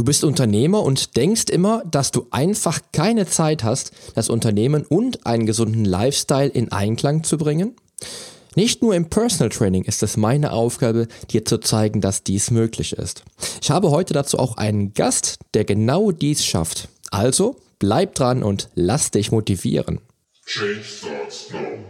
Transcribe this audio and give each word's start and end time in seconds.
Du 0.00 0.04
bist 0.04 0.24
Unternehmer 0.24 0.82
und 0.82 1.18
denkst 1.18 1.50
immer, 1.50 1.84
dass 1.84 2.10
du 2.10 2.26
einfach 2.30 2.80
keine 2.90 3.26
Zeit 3.26 3.64
hast, 3.64 3.92
das 4.14 4.30
Unternehmen 4.30 4.86
und 4.86 5.26
einen 5.26 5.44
gesunden 5.44 5.84
Lifestyle 5.84 6.48
in 6.48 6.72
Einklang 6.72 7.22
zu 7.22 7.36
bringen? 7.36 7.76
Nicht 8.56 8.80
nur 8.80 8.94
im 8.94 9.10
Personal 9.10 9.50
Training 9.50 9.84
ist 9.84 10.02
es 10.02 10.16
meine 10.16 10.52
Aufgabe, 10.52 11.06
dir 11.28 11.44
zu 11.44 11.58
zeigen, 11.58 12.00
dass 12.00 12.24
dies 12.24 12.50
möglich 12.50 12.94
ist. 12.94 13.24
Ich 13.60 13.70
habe 13.70 13.90
heute 13.90 14.14
dazu 14.14 14.38
auch 14.38 14.56
einen 14.56 14.94
Gast, 14.94 15.38
der 15.52 15.66
genau 15.66 16.12
dies 16.12 16.46
schafft. 16.46 16.88
Also 17.10 17.56
bleib 17.78 18.14
dran 18.14 18.42
und 18.42 18.70
lass 18.74 19.10
dich 19.10 19.32
motivieren. 19.32 20.00
Change 20.46 20.82
starts 20.82 21.50
now. 21.52 21.89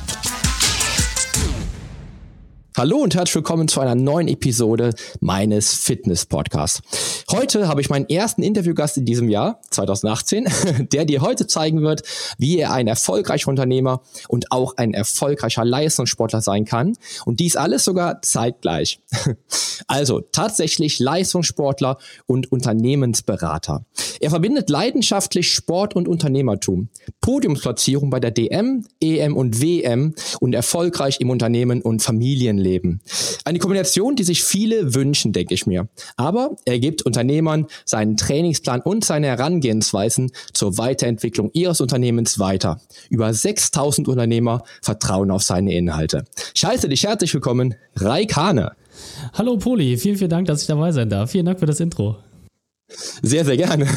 Hallo 2.77 2.99
und 2.99 3.13
herzlich 3.15 3.35
willkommen 3.35 3.67
zu 3.67 3.81
einer 3.81 3.95
neuen 3.95 4.29
Episode 4.29 4.93
meines 5.19 5.73
Fitness-Podcasts. 5.73 6.81
Heute 7.29 7.67
habe 7.67 7.81
ich 7.81 7.89
meinen 7.89 8.07
ersten 8.07 8.43
Interviewgast 8.43 8.95
in 8.95 9.03
diesem 9.03 9.27
Jahr, 9.27 9.59
2018, 9.71 10.47
der 10.93 11.03
dir 11.03 11.19
heute 11.19 11.47
zeigen 11.47 11.81
wird, 11.81 12.03
wie 12.37 12.59
er 12.59 12.71
ein 12.71 12.87
erfolgreicher 12.87 13.49
Unternehmer 13.49 14.03
und 14.29 14.53
auch 14.53 14.77
ein 14.77 14.93
erfolgreicher 14.93 15.65
Leistungssportler 15.65 16.39
sein 16.39 16.63
kann. 16.63 16.93
Und 17.25 17.41
dies 17.41 17.57
alles 17.57 17.83
sogar 17.83 18.21
zeitgleich. 18.21 19.01
Also 19.87 20.21
tatsächlich 20.21 20.99
Leistungssportler 20.99 21.97
und 22.27 22.51
Unternehmensberater. 22.51 23.83
Er 24.19 24.29
verbindet 24.29 24.69
leidenschaftlich 24.69 25.51
Sport 25.51 25.95
und 25.95 26.07
Unternehmertum, 26.07 26.89
Podiumsplatzierung 27.19 28.11
bei 28.11 28.19
der 28.19 28.29
DM, 28.29 28.85
EM 29.01 29.35
und 29.35 29.59
WM 29.59 30.13
und 30.39 30.53
erfolgreich 30.53 31.19
im 31.19 31.31
Unternehmen 31.31 31.81
und 31.81 32.03
Familienleben 32.03 32.60
leben. 32.61 33.01
Eine 33.43 33.59
Kombination, 33.59 34.15
die 34.15 34.23
sich 34.23 34.43
viele 34.43 34.95
wünschen, 34.95 35.33
denke 35.33 35.53
ich 35.53 35.65
mir. 35.65 35.89
Aber 36.15 36.55
er 36.65 36.79
gibt 36.79 37.01
Unternehmern 37.01 37.67
seinen 37.85 38.17
Trainingsplan 38.17 38.81
und 38.81 39.03
seine 39.03 39.27
Herangehensweisen 39.27 40.31
zur 40.53 40.77
Weiterentwicklung 40.77 41.49
ihres 41.53 41.81
Unternehmens 41.81 42.39
weiter. 42.39 42.79
Über 43.09 43.33
6000 43.33 44.07
Unternehmer 44.07 44.63
vertrauen 44.81 45.31
auf 45.31 45.43
seine 45.43 45.73
Inhalte. 45.73 46.25
Ich 46.55 46.63
heiße 46.63 46.87
dich 46.87 47.03
herzlich 47.03 47.33
willkommen, 47.33 47.75
Raik 47.95 48.35
Hane. 48.35 48.71
Hallo 49.33 49.57
Poli, 49.57 49.97
vielen, 49.97 50.17
vielen 50.17 50.29
Dank, 50.29 50.47
dass 50.47 50.61
ich 50.61 50.67
dabei 50.67 50.91
sein 50.91 51.09
darf. 51.09 51.31
Vielen 51.31 51.45
Dank 51.45 51.59
für 51.59 51.65
das 51.65 51.79
Intro. 51.79 52.17
Sehr, 53.21 53.45
sehr 53.45 53.57
gerne. 53.57 53.87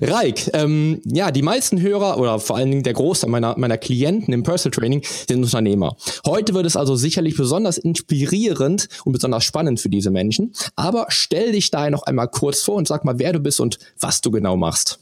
Reik, 0.00 0.50
ähm, 0.54 1.00
ja, 1.04 1.30
die 1.30 1.42
meisten 1.42 1.80
Hörer 1.80 2.18
oder 2.18 2.38
vor 2.38 2.56
allen 2.56 2.70
Dingen 2.70 2.82
der 2.82 2.94
Großteil 2.94 3.30
meiner, 3.30 3.58
meiner 3.58 3.78
Klienten 3.78 4.32
im 4.32 4.42
Personal 4.42 4.78
Training 4.78 5.02
sind 5.28 5.42
Unternehmer. 5.42 5.96
Heute 6.26 6.54
wird 6.54 6.66
es 6.66 6.76
also 6.76 6.96
sicherlich 6.96 7.36
besonders 7.36 7.78
inspirierend 7.78 8.88
und 9.04 9.12
besonders 9.12 9.44
spannend 9.44 9.80
für 9.80 9.88
diese 9.88 10.10
Menschen. 10.10 10.52
Aber 10.76 11.06
stell 11.08 11.52
dich 11.52 11.70
da 11.70 11.90
noch 11.90 12.04
einmal 12.04 12.28
kurz 12.28 12.62
vor 12.62 12.76
und 12.76 12.88
sag 12.88 13.04
mal, 13.04 13.18
wer 13.18 13.32
du 13.32 13.40
bist 13.40 13.60
und 13.60 13.78
was 13.98 14.20
du 14.20 14.30
genau 14.30 14.56
machst. 14.56 14.98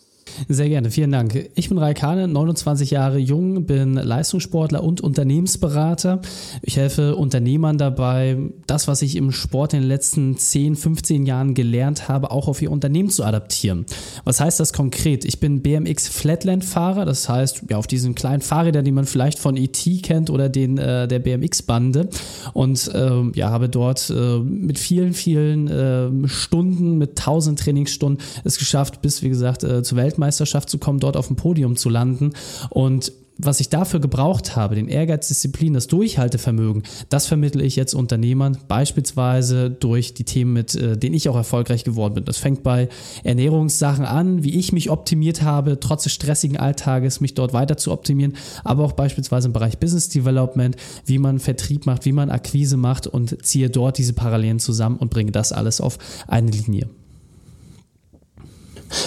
Sehr 0.48 0.68
gerne, 0.68 0.90
vielen 0.90 1.12
Dank. 1.12 1.50
Ich 1.54 1.68
bin 1.68 1.78
Raikane, 1.78 2.28
29 2.28 2.90
Jahre 2.90 3.18
jung, 3.18 3.66
bin 3.66 3.94
Leistungssportler 3.94 4.82
und 4.82 5.00
Unternehmensberater. 5.00 6.20
Ich 6.62 6.76
helfe 6.76 7.16
Unternehmern 7.16 7.78
dabei, 7.78 8.38
das, 8.66 8.88
was 8.88 9.02
ich 9.02 9.16
im 9.16 9.32
Sport 9.32 9.74
in 9.74 9.80
den 9.80 9.88
letzten 9.88 10.36
10, 10.36 10.76
15 10.76 11.26
Jahren 11.26 11.54
gelernt 11.54 12.08
habe, 12.08 12.30
auch 12.30 12.48
auf 12.48 12.62
ihr 12.62 12.70
Unternehmen 12.70 13.10
zu 13.10 13.24
adaptieren. 13.24 13.86
Was 14.24 14.40
heißt 14.40 14.60
das 14.60 14.72
konkret? 14.72 15.24
Ich 15.24 15.40
bin 15.40 15.62
BMX 15.62 16.08
Flatland-Fahrer, 16.08 17.04
das 17.04 17.28
heißt, 17.28 17.64
ja, 17.70 17.76
auf 17.76 17.86
diesen 17.86 18.14
kleinen 18.14 18.42
Fahrrädern, 18.42 18.84
die 18.84 18.92
man 18.92 19.06
vielleicht 19.06 19.38
von 19.38 19.56
ET 19.56 19.78
kennt 20.02 20.30
oder 20.30 20.48
den 20.48 20.78
äh, 20.78 21.08
der 21.08 21.18
BMX-Bande 21.18 22.08
und 22.52 22.90
äh, 22.94 23.30
ja, 23.34 23.50
habe 23.50 23.68
dort 23.68 24.10
äh, 24.10 24.38
mit 24.38 24.78
vielen, 24.78 25.12
vielen 25.12 25.68
äh, 25.68 26.28
Stunden, 26.28 26.98
mit 26.98 27.10
1000 27.10 27.58
Trainingsstunden 27.58 28.24
es 28.44 28.58
geschafft, 28.58 29.02
bis, 29.02 29.22
wie 29.22 29.28
gesagt, 29.28 29.64
äh, 29.64 29.82
zur 29.82 29.98
Weltmeisterschaft 29.98 30.19
Weltmeisterschaft 30.20 30.68
zu 30.68 30.78
kommen, 30.78 31.00
dort 31.00 31.16
auf 31.16 31.26
dem 31.26 31.36
Podium 31.36 31.76
zu 31.76 31.88
landen. 31.88 32.32
Und 32.68 33.12
was 33.42 33.58
ich 33.58 33.70
dafür 33.70 34.00
gebraucht 34.00 34.54
habe, 34.54 34.74
den 34.74 34.86
Ehrgeiz, 34.86 35.28
Disziplin, 35.28 35.72
das 35.72 35.86
Durchhaltevermögen, 35.86 36.82
das 37.08 37.26
vermittle 37.26 37.62
ich 37.62 37.74
jetzt 37.74 37.94
Unternehmern, 37.94 38.58
beispielsweise 38.68 39.70
durch 39.70 40.12
die 40.12 40.24
Themen, 40.24 40.52
mit 40.52 40.74
äh, 40.74 40.98
denen 40.98 41.14
ich 41.14 41.26
auch 41.30 41.36
erfolgreich 41.36 41.82
geworden 41.82 42.12
bin. 42.12 42.26
Das 42.26 42.36
fängt 42.36 42.62
bei 42.62 42.90
Ernährungssachen 43.24 44.04
an, 44.04 44.44
wie 44.44 44.58
ich 44.58 44.72
mich 44.72 44.90
optimiert 44.90 45.40
habe, 45.40 45.80
trotz 45.80 46.02
des 46.02 46.12
stressigen 46.12 46.58
Alltages, 46.58 47.22
mich 47.22 47.32
dort 47.32 47.54
weiter 47.54 47.78
zu 47.78 47.92
optimieren, 47.92 48.36
aber 48.62 48.84
auch 48.84 48.92
beispielsweise 48.92 49.48
im 49.48 49.54
Bereich 49.54 49.78
Business 49.78 50.10
Development, 50.10 50.76
wie 51.06 51.16
man 51.16 51.38
Vertrieb 51.38 51.86
macht, 51.86 52.04
wie 52.04 52.12
man 52.12 52.28
Akquise 52.28 52.76
macht 52.76 53.06
und 53.06 53.42
ziehe 53.42 53.70
dort 53.70 53.96
diese 53.96 54.12
Parallelen 54.12 54.58
zusammen 54.58 54.98
und 54.98 55.08
bringe 55.08 55.32
das 55.32 55.52
alles 55.52 55.80
auf 55.80 55.96
eine 56.28 56.50
Linie. 56.50 56.90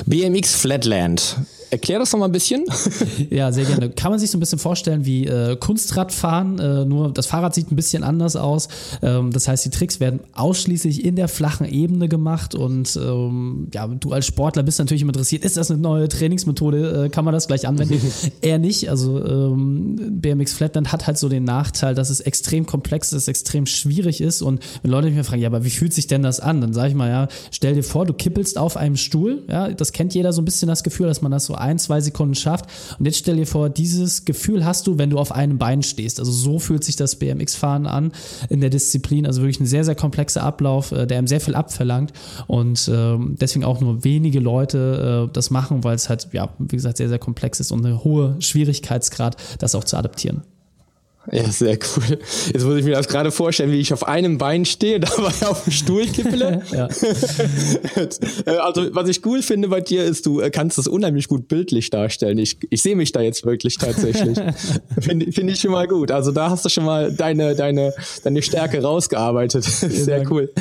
BMX 0.10 0.56
Flatland. 0.56 1.36
Erklär 1.74 1.98
das 1.98 2.14
noch 2.14 2.20
mal 2.20 2.28
ein 2.28 2.32
bisschen. 2.32 2.66
Ja, 3.30 3.52
sehr 3.52 3.66
gerne. 3.66 3.90
Kann 3.90 4.12
man 4.12 4.20
sich 4.20 4.30
so 4.30 4.38
ein 4.38 4.40
bisschen 4.40 4.60
vorstellen 4.60 5.06
wie 5.06 5.26
äh, 5.26 5.56
Kunstradfahren, 5.56 6.60
äh, 6.60 6.86
nur 6.86 7.12
das 7.12 7.26
Fahrrad 7.26 7.56
sieht 7.56 7.72
ein 7.72 7.76
bisschen 7.76 8.04
anders 8.04 8.36
aus. 8.36 8.68
Ähm, 9.02 9.32
das 9.32 9.48
heißt, 9.48 9.66
die 9.66 9.70
Tricks 9.70 10.00
werden 10.00 10.20
ausschließlich 10.34 11.04
in 11.04 11.16
der 11.16 11.28
flachen 11.28 11.66
Ebene 11.66 12.08
gemacht 12.08 12.54
und 12.54 12.96
ähm, 13.02 13.70
ja, 13.74 13.88
du 13.88 14.12
als 14.12 14.26
Sportler 14.26 14.64
bist 14.64 14.80
natürlich 14.80 15.02
immer 15.02 15.10
interessiert, 15.10 15.44
ist 15.46 15.58
das 15.58 15.72
eine 15.72 15.80
neue 15.80 16.08
Trainingsmethode, 16.10 17.06
äh, 17.06 17.10
kann 17.10 17.26
man 17.26 17.34
das 17.34 17.48
gleich 17.48 17.68
anwenden? 17.68 18.00
Eher 18.42 18.60
nicht. 18.60 18.90
Also 18.90 19.24
ähm, 19.26 20.20
BMX 20.22 20.54
Flatland 20.54 20.92
hat 20.92 21.08
halt 21.08 21.18
so 21.18 21.30
den 21.30 21.44
Nachteil, 21.44 21.96
dass 21.96 22.10
es 22.10 22.20
extrem 22.20 22.66
komplex 22.66 23.14
ist, 23.14 23.28
extrem 23.28 23.66
schwierig 23.66 24.22
ist 24.22 24.42
und 24.42 24.62
wenn 24.84 24.92
Leute 24.92 25.10
mich 25.10 25.26
fragen, 25.26 25.42
ja, 25.42 25.48
aber 25.48 25.64
wie 25.64 25.72
fühlt 25.72 25.94
sich 25.94 26.08
denn 26.08 26.24
das 26.24 26.40
an? 26.40 26.62
Dann 26.62 26.74
sage 26.74 26.90
ich 26.90 26.96
mal, 26.96 27.10
ja, 27.10 27.28
stell 27.52 27.74
dir 27.74 27.84
vor, 27.84 28.06
du 28.06 28.14
kippelst 28.14 28.58
auf 28.58 28.78
einem 28.78 28.98
Stuhl, 28.98 29.44
ja, 29.50 29.70
das 29.70 29.92
kennt 29.92 30.14
jeder 30.14 30.34
so 30.34 30.42
ein 30.42 30.46
bisschen 30.46 30.68
das 30.68 30.84
Gefühl, 30.84 31.08
dass 31.08 31.22
man 31.22 31.32
das 31.32 31.46
so 31.46 31.56
ein, 31.63 31.79
zwei 31.79 32.01
Sekunden 32.01 32.35
schafft. 32.35 32.66
Und 33.00 33.06
jetzt 33.06 33.18
stell 33.18 33.38
dir 33.38 33.47
vor, 33.47 33.69
dieses 33.69 34.25
Gefühl 34.25 34.66
hast 34.66 34.88
du, 34.88 34.97
wenn 34.97 35.09
du 35.09 35.18
auf 35.18 35.31
einem 35.31 35.57
Bein 35.57 35.81
stehst. 35.84 36.19
Also 36.19 36.31
so 36.31 36.59
fühlt 36.59 36.84
sich 36.84 36.96
das 36.96 37.16
BMX-Fahren 37.16 37.88
an 37.88 38.12
in 38.50 38.62
der 38.62 38.69
Disziplin. 38.69 39.25
Also 39.25 39.41
wirklich 39.41 39.59
ein 39.59 39.66
sehr, 39.66 39.84
sehr 39.84 39.96
komplexer 39.96 40.44
Ablauf, 40.44 40.91
äh, 40.91 41.07
der 41.07 41.19
ihm 41.19 41.28
sehr 41.28 41.41
viel 41.41 41.56
abverlangt. 41.56 42.13
Und 42.47 42.90
ähm, 42.94 43.35
deswegen 43.40 43.66
auch 43.66 43.81
nur 43.81 44.03
wenige 44.03 44.40
Leute 44.40 45.28
äh, 45.29 45.34
das 45.34 45.50
machen, 45.50 45.84
weil 45.84 45.96
es 45.96 46.09
halt, 46.09 46.29
ja, 46.34 46.50
wie 46.59 46.75
gesagt, 46.75 46.97
sehr, 46.97 47.09
sehr 47.09 47.19
komplex 47.19 47.59
ist 47.59 47.72
und 47.72 47.85
eine 47.85 48.03
hohe 48.03 48.35
Schwierigkeitsgrad, 48.40 49.38
das 49.59 49.75
auch 49.75 49.84
zu 49.84 49.97
adaptieren. 49.97 50.44
Ja, 51.32 51.50
sehr 51.50 51.78
cool. 51.78 52.20
Jetzt 52.54 52.64
muss 52.64 52.76
ich 52.76 52.84
mir 52.84 52.96
das 52.96 53.08
gerade 53.08 53.32
vorstellen, 53.32 53.72
wie 53.72 53.80
ich 53.80 53.94
auf 53.94 54.08
einem 54.08 54.38
Bein 54.38 54.66
stehe, 54.66 55.00
dabei 55.00 55.48
auf 55.48 55.64
dem 55.64 55.72
Stuhl 55.72 56.06
kippele. 56.06 56.62
Äh, 58.46 58.58
also, 58.58 58.94
was 58.94 59.08
ich 59.10 59.26
cool 59.26 59.42
finde 59.42 59.68
bei 59.68 59.82
dir 59.82 60.04
ist, 60.04 60.26
du 60.26 60.42
äh, 60.42 60.50
kannst 60.50 60.78
das 60.78 60.88
unheimlich 60.88 61.28
gut 61.28 61.48
bildlich 61.48 61.90
darstellen. 61.90 62.38
Ich, 62.38 62.58
ich 62.70 62.82
sehe 62.82 62.96
mich 62.96 63.12
da 63.12 63.22
jetzt 63.22 63.46
wirklich 63.46 63.78
tatsächlich. 63.78 64.38
finde 65.00 65.32
find 65.32 65.50
ich 65.50 65.60
schon 65.60 65.72
mal 65.72 65.88
gut. 65.88 66.12
Also, 66.12 66.32
da 66.32 66.50
hast 66.50 66.66
du 66.66 66.70
schon 66.70 66.86
mal 66.86 67.12
deine, 67.12 67.56
deine, 67.56 67.94
deine 68.24 68.42
Stärke 68.42 68.82
rausgearbeitet. 68.82 69.64
Sehr 69.64 70.30
cool. 70.30 70.52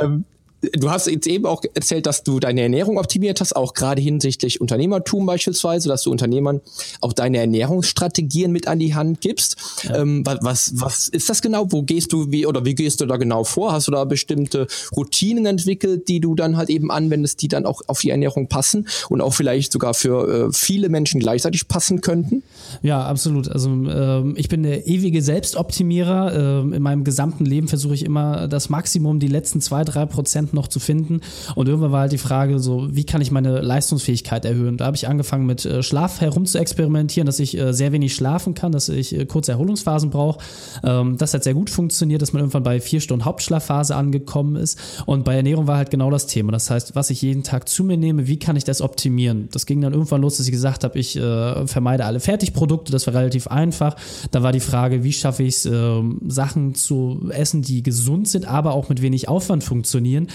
Ähm, 0.00 0.24
Du 0.60 0.90
hast 0.90 1.06
jetzt 1.06 1.26
eben 1.26 1.46
auch 1.46 1.62
erzählt, 1.74 2.04
dass 2.04 2.22
du 2.22 2.38
deine 2.38 2.60
Ernährung 2.60 2.98
optimiert 2.98 3.40
hast, 3.40 3.56
auch 3.56 3.72
gerade 3.72 4.02
hinsichtlich 4.02 4.60
Unternehmertum 4.60 5.24
beispielsweise, 5.24 5.88
dass 5.88 6.02
du 6.02 6.10
Unternehmern 6.10 6.60
auch 7.00 7.14
deine 7.14 7.38
Ernährungsstrategien 7.38 8.52
mit 8.52 8.68
an 8.68 8.78
die 8.78 8.94
Hand 8.94 9.22
gibst. 9.22 9.56
Ja. 9.84 9.96
Ähm, 9.96 10.22
was, 10.26 10.72
was 10.74 11.08
ist 11.08 11.30
das 11.30 11.40
genau? 11.40 11.66
Wo 11.70 11.82
gehst 11.82 12.12
du, 12.12 12.30
wie 12.30 12.44
oder 12.44 12.66
wie 12.66 12.74
gehst 12.74 13.00
du 13.00 13.06
da 13.06 13.16
genau 13.16 13.44
vor? 13.44 13.72
Hast 13.72 13.88
du 13.88 13.92
da 13.92 14.04
bestimmte 14.04 14.66
Routinen 14.94 15.46
entwickelt, 15.46 16.08
die 16.08 16.20
du 16.20 16.34
dann 16.34 16.58
halt 16.58 16.68
eben 16.68 16.90
anwendest, 16.90 17.40
die 17.40 17.48
dann 17.48 17.64
auch 17.64 17.80
auf 17.86 18.00
die 18.00 18.10
Ernährung 18.10 18.48
passen 18.48 18.86
und 19.08 19.22
auch 19.22 19.32
vielleicht 19.32 19.72
sogar 19.72 19.94
für 19.94 20.48
äh, 20.48 20.52
viele 20.52 20.90
Menschen 20.90 21.20
gleichzeitig 21.20 21.68
passen 21.68 22.02
könnten? 22.02 22.42
Ja, 22.82 23.02
absolut. 23.06 23.48
Also 23.48 23.70
ähm, 23.70 24.34
ich 24.36 24.50
bin 24.50 24.62
der 24.62 24.86
ewige 24.86 25.22
Selbstoptimierer. 25.22 26.60
Ähm, 26.60 26.74
in 26.74 26.82
meinem 26.82 27.04
gesamten 27.04 27.46
Leben 27.46 27.68
versuche 27.68 27.94
ich 27.94 28.04
immer 28.04 28.46
das 28.46 28.68
Maximum, 28.68 29.20
die 29.20 29.28
letzten 29.28 29.62
zwei, 29.62 29.84
drei 29.84 30.04
Prozent 30.04 30.49
noch 30.52 30.68
zu 30.68 30.80
finden. 30.80 31.20
Und 31.54 31.68
irgendwann 31.68 31.92
war 31.92 32.00
halt 32.00 32.12
die 32.12 32.18
Frage 32.18 32.58
so, 32.58 32.88
wie 32.90 33.04
kann 33.04 33.20
ich 33.20 33.30
meine 33.30 33.60
Leistungsfähigkeit 33.60 34.44
erhöhen? 34.44 34.76
Da 34.76 34.86
habe 34.86 34.96
ich 34.96 35.08
angefangen 35.08 35.46
mit 35.46 35.64
äh, 35.64 35.82
Schlaf 35.82 36.20
herum 36.20 36.46
zu 36.46 36.58
experimentieren, 36.58 37.26
dass 37.26 37.38
ich 37.38 37.56
äh, 37.56 37.72
sehr 37.72 37.92
wenig 37.92 38.14
schlafen 38.14 38.54
kann, 38.54 38.72
dass 38.72 38.88
ich 38.88 39.16
äh, 39.16 39.26
kurze 39.26 39.52
Erholungsphasen 39.52 40.10
brauche. 40.10 40.40
Ähm, 40.84 41.16
das 41.18 41.34
hat 41.34 41.44
sehr 41.44 41.54
gut 41.54 41.70
funktioniert, 41.70 42.22
dass 42.22 42.32
man 42.32 42.40
irgendwann 42.40 42.62
bei 42.62 42.80
vier 42.80 43.00
Stunden 43.00 43.24
Hauptschlafphase 43.24 43.94
angekommen 43.94 44.56
ist. 44.56 44.78
Und 45.06 45.24
bei 45.24 45.36
Ernährung 45.36 45.66
war 45.66 45.76
halt 45.76 45.90
genau 45.90 46.10
das 46.10 46.26
Thema. 46.26 46.52
Das 46.52 46.70
heißt, 46.70 46.94
was 46.94 47.10
ich 47.10 47.22
jeden 47.22 47.42
Tag 47.42 47.68
zu 47.68 47.84
mir 47.84 47.96
nehme, 47.96 48.26
wie 48.26 48.38
kann 48.38 48.56
ich 48.56 48.64
das 48.64 48.80
optimieren? 48.80 49.48
Das 49.52 49.66
ging 49.66 49.80
dann 49.80 49.92
irgendwann 49.92 50.20
los, 50.20 50.36
dass 50.36 50.46
ich 50.46 50.52
gesagt 50.52 50.84
habe, 50.84 50.98
ich 50.98 51.12
vermeide 51.12 52.04
alle 52.04 52.20
Fertigprodukte. 52.20 52.92
Das 52.92 53.06
war 53.06 53.14
relativ 53.14 53.46
einfach. 53.48 53.96
Da 54.30 54.42
war 54.42 54.52
die 54.52 54.60
Frage, 54.60 55.04
wie 55.04 55.12
schaffe 55.12 55.42
ich 55.42 55.56
es, 55.56 55.66
äh, 55.66 56.02
Sachen 56.28 56.74
zu 56.74 57.28
essen, 57.30 57.62
die 57.62 57.82
gesund 57.82 58.28
sind, 58.28 58.46
aber 58.46 58.72
auch 58.72 58.88
mit 58.88 59.02
wenig 59.02 59.28
Aufwand 59.28 59.64
funktionieren. 59.64 60.28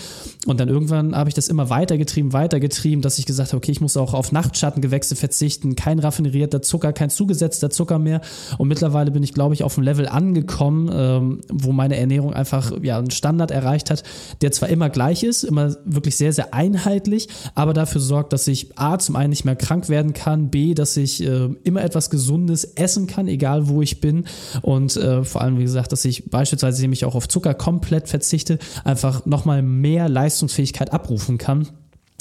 Und 0.45 0.59
dann 0.59 0.69
irgendwann 0.69 1.15
habe 1.15 1.29
ich 1.29 1.33
das 1.33 1.47
immer 1.47 1.69
weitergetrieben, 1.69 2.33
weitergetrieben, 2.33 3.01
dass 3.01 3.17
ich 3.17 3.25
gesagt 3.25 3.49
habe, 3.49 3.57
okay, 3.57 3.71
ich 3.71 3.81
muss 3.81 3.97
auch 3.97 4.13
auf 4.13 4.31
Nachtschattengewächse 4.31 5.15
verzichten, 5.15 5.75
kein 5.75 5.99
raffinerierter 5.99 6.61
Zucker, 6.61 6.93
kein 6.93 7.09
zugesetzter 7.09 7.69
Zucker 7.69 7.97
mehr. 7.97 8.21
Und 8.57 8.67
mittlerweile 8.67 9.11
bin 9.11 9.23
ich, 9.23 9.33
glaube 9.33 9.55
ich, 9.55 9.63
auf 9.63 9.77
einem 9.77 9.85
Level 9.85 10.07
angekommen, 10.07 10.89
ähm, 10.93 11.41
wo 11.51 11.71
meine 11.71 11.97
Ernährung 11.97 12.33
einfach 12.33 12.71
ja, 12.83 12.99
einen 12.99 13.11
Standard 13.11 13.51
erreicht 13.51 13.89
hat, 13.89 14.03
der 14.41 14.51
zwar 14.51 14.69
immer 14.69 14.89
gleich 14.89 15.23
ist, 15.23 15.43
immer 15.43 15.75
wirklich 15.85 16.15
sehr, 16.15 16.31
sehr 16.31 16.53
einheitlich, 16.53 17.27
aber 17.55 17.73
dafür 17.73 18.01
sorgt, 18.01 18.33
dass 18.33 18.47
ich 18.47 18.77
A, 18.77 18.99
zum 18.99 19.15
einen 19.15 19.31
nicht 19.31 19.45
mehr 19.45 19.55
krank 19.55 19.89
werden 19.89 20.13
kann, 20.13 20.49
B, 20.49 20.75
dass 20.75 20.95
ich 20.97 21.23
äh, 21.23 21.49
immer 21.63 21.83
etwas 21.83 22.09
Gesundes 22.09 22.63
essen 22.63 23.07
kann, 23.07 23.27
egal 23.27 23.67
wo 23.67 23.81
ich 23.81 23.99
bin 23.99 24.25
und 24.61 24.95
äh, 24.97 25.23
vor 25.23 25.41
allem, 25.41 25.57
wie 25.57 25.63
gesagt, 25.63 25.91
dass 25.91 26.05
ich 26.05 26.29
beispielsweise 26.29 26.81
nämlich 26.81 27.05
auch 27.05 27.15
auf 27.15 27.27
Zucker 27.27 27.53
komplett 27.53 28.07
verzichte, 28.09 28.59
einfach 28.83 29.25
nochmal 29.25 29.61
mehr 29.61 29.94
Leistungsfähigkeit 30.03 30.93
abrufen 30.93 31.37
kann. 31.37 31.67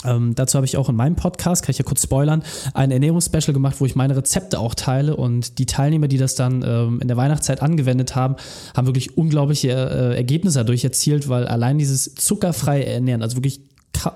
Ähm, 0.05 0.35
dazu 0.35 0.57
habe 0.57 0.67
ich 0.67 0.77
auch 0.77 0.89
in 0.89 0.97
meinem 0.97 1.17
Podcast, 1.17 1.65
kann 1.65 1.71
ich 1.71 1.79
ja 1.79 1.85
kurz 1.85 2.03
spoilern, 2.03 2.43
ein 2.75 2.91
Ernährungsspecial 2.91 3.55
gemacht, 3.55 3.77
wo 3.79 3.87
ich 3.87 3.97
meine 3.97 4.17
Rezepte 4.17 4.59
auch 4.59 4.75
teile 4.75 5.17
und 5.17 5.59
die 5.59 5.67
Teilnehmer, 5.67 6.09
die 6.09 6.19
das 6.19 6.35
dann 6.35 6.63
ähm, 6.67 7.01
in 7.01 7.09
der 7.09 7.17
Weihnachtszeit 7.17 7.63
angewendet 7.63 8.15
haben, 8.15 8.37
haben 8.77 8.87
wirklich 8.87 9.17
unglaubliche 9.17 9.71
äh, 9.71 10.17
Ergebnisse 10.17 10.59
dadurch 10.59 10.85
erzielt, 10.85 11.29
weil 11.29 11.47
allein 11.47 11.79
dieses 11.79 12.15
zuckerfreie 12.15 12.85
Ernähren, 12.85 13.23
also 13.23 13.37
wirklich 13.37 13.61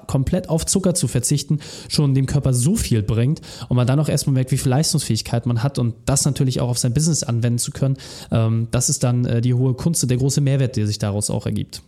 komplett 0.07 0.49
auf 0.49 0.67
Zucker 0.67 0.95
zu 0.95 1.09
verzichten, 1.09 1.61
schon 1.89 2.15
dem 2.15 2.27
Körper 2.27 2.53
so 2.53 2.77
viel 2.77 3.03
bringt 3.03 3.41
und 3.69 3.77
man 3.77 3.87
dann 3.87 4.01
auch 4.01 4.09
erstmal 4.09 4.35
merkt, 4.35 4.51
wie 4.51 4.59
viel 4.59 4.71
Leistungsfähigkeit 4.71 5.47
man 5.47 5.63
hat 5.63 5.79
und 5.79 5.95
das 6.05 6.25
natürlich 6.25 6.61
auch 6.61 6.69
auf 6.69 6.79
sein 6.79 6.93
Business 6.93 7.23
anwenden 7.23 7.59
zu 7.59 7.71
können, 7.71 7.97
ähm, 8.31 8.69
das 8.71 8.91
ist 8.91 9.05
dann 9.05 9.25
äh, 9.25 9.41
die 9.41 9.55
hohe 9.55 9.75
Kunst 9.75 10.03
und 10.03 10.11
der 10.11 10.19
große 10.19 10.41
Mehrwert, 10.41 10.77
der 10.77 10.87
sich 10.87 10.99
daraus 10.99 11.31
auch 11.31 11.47
ergibt. 11.47 11.83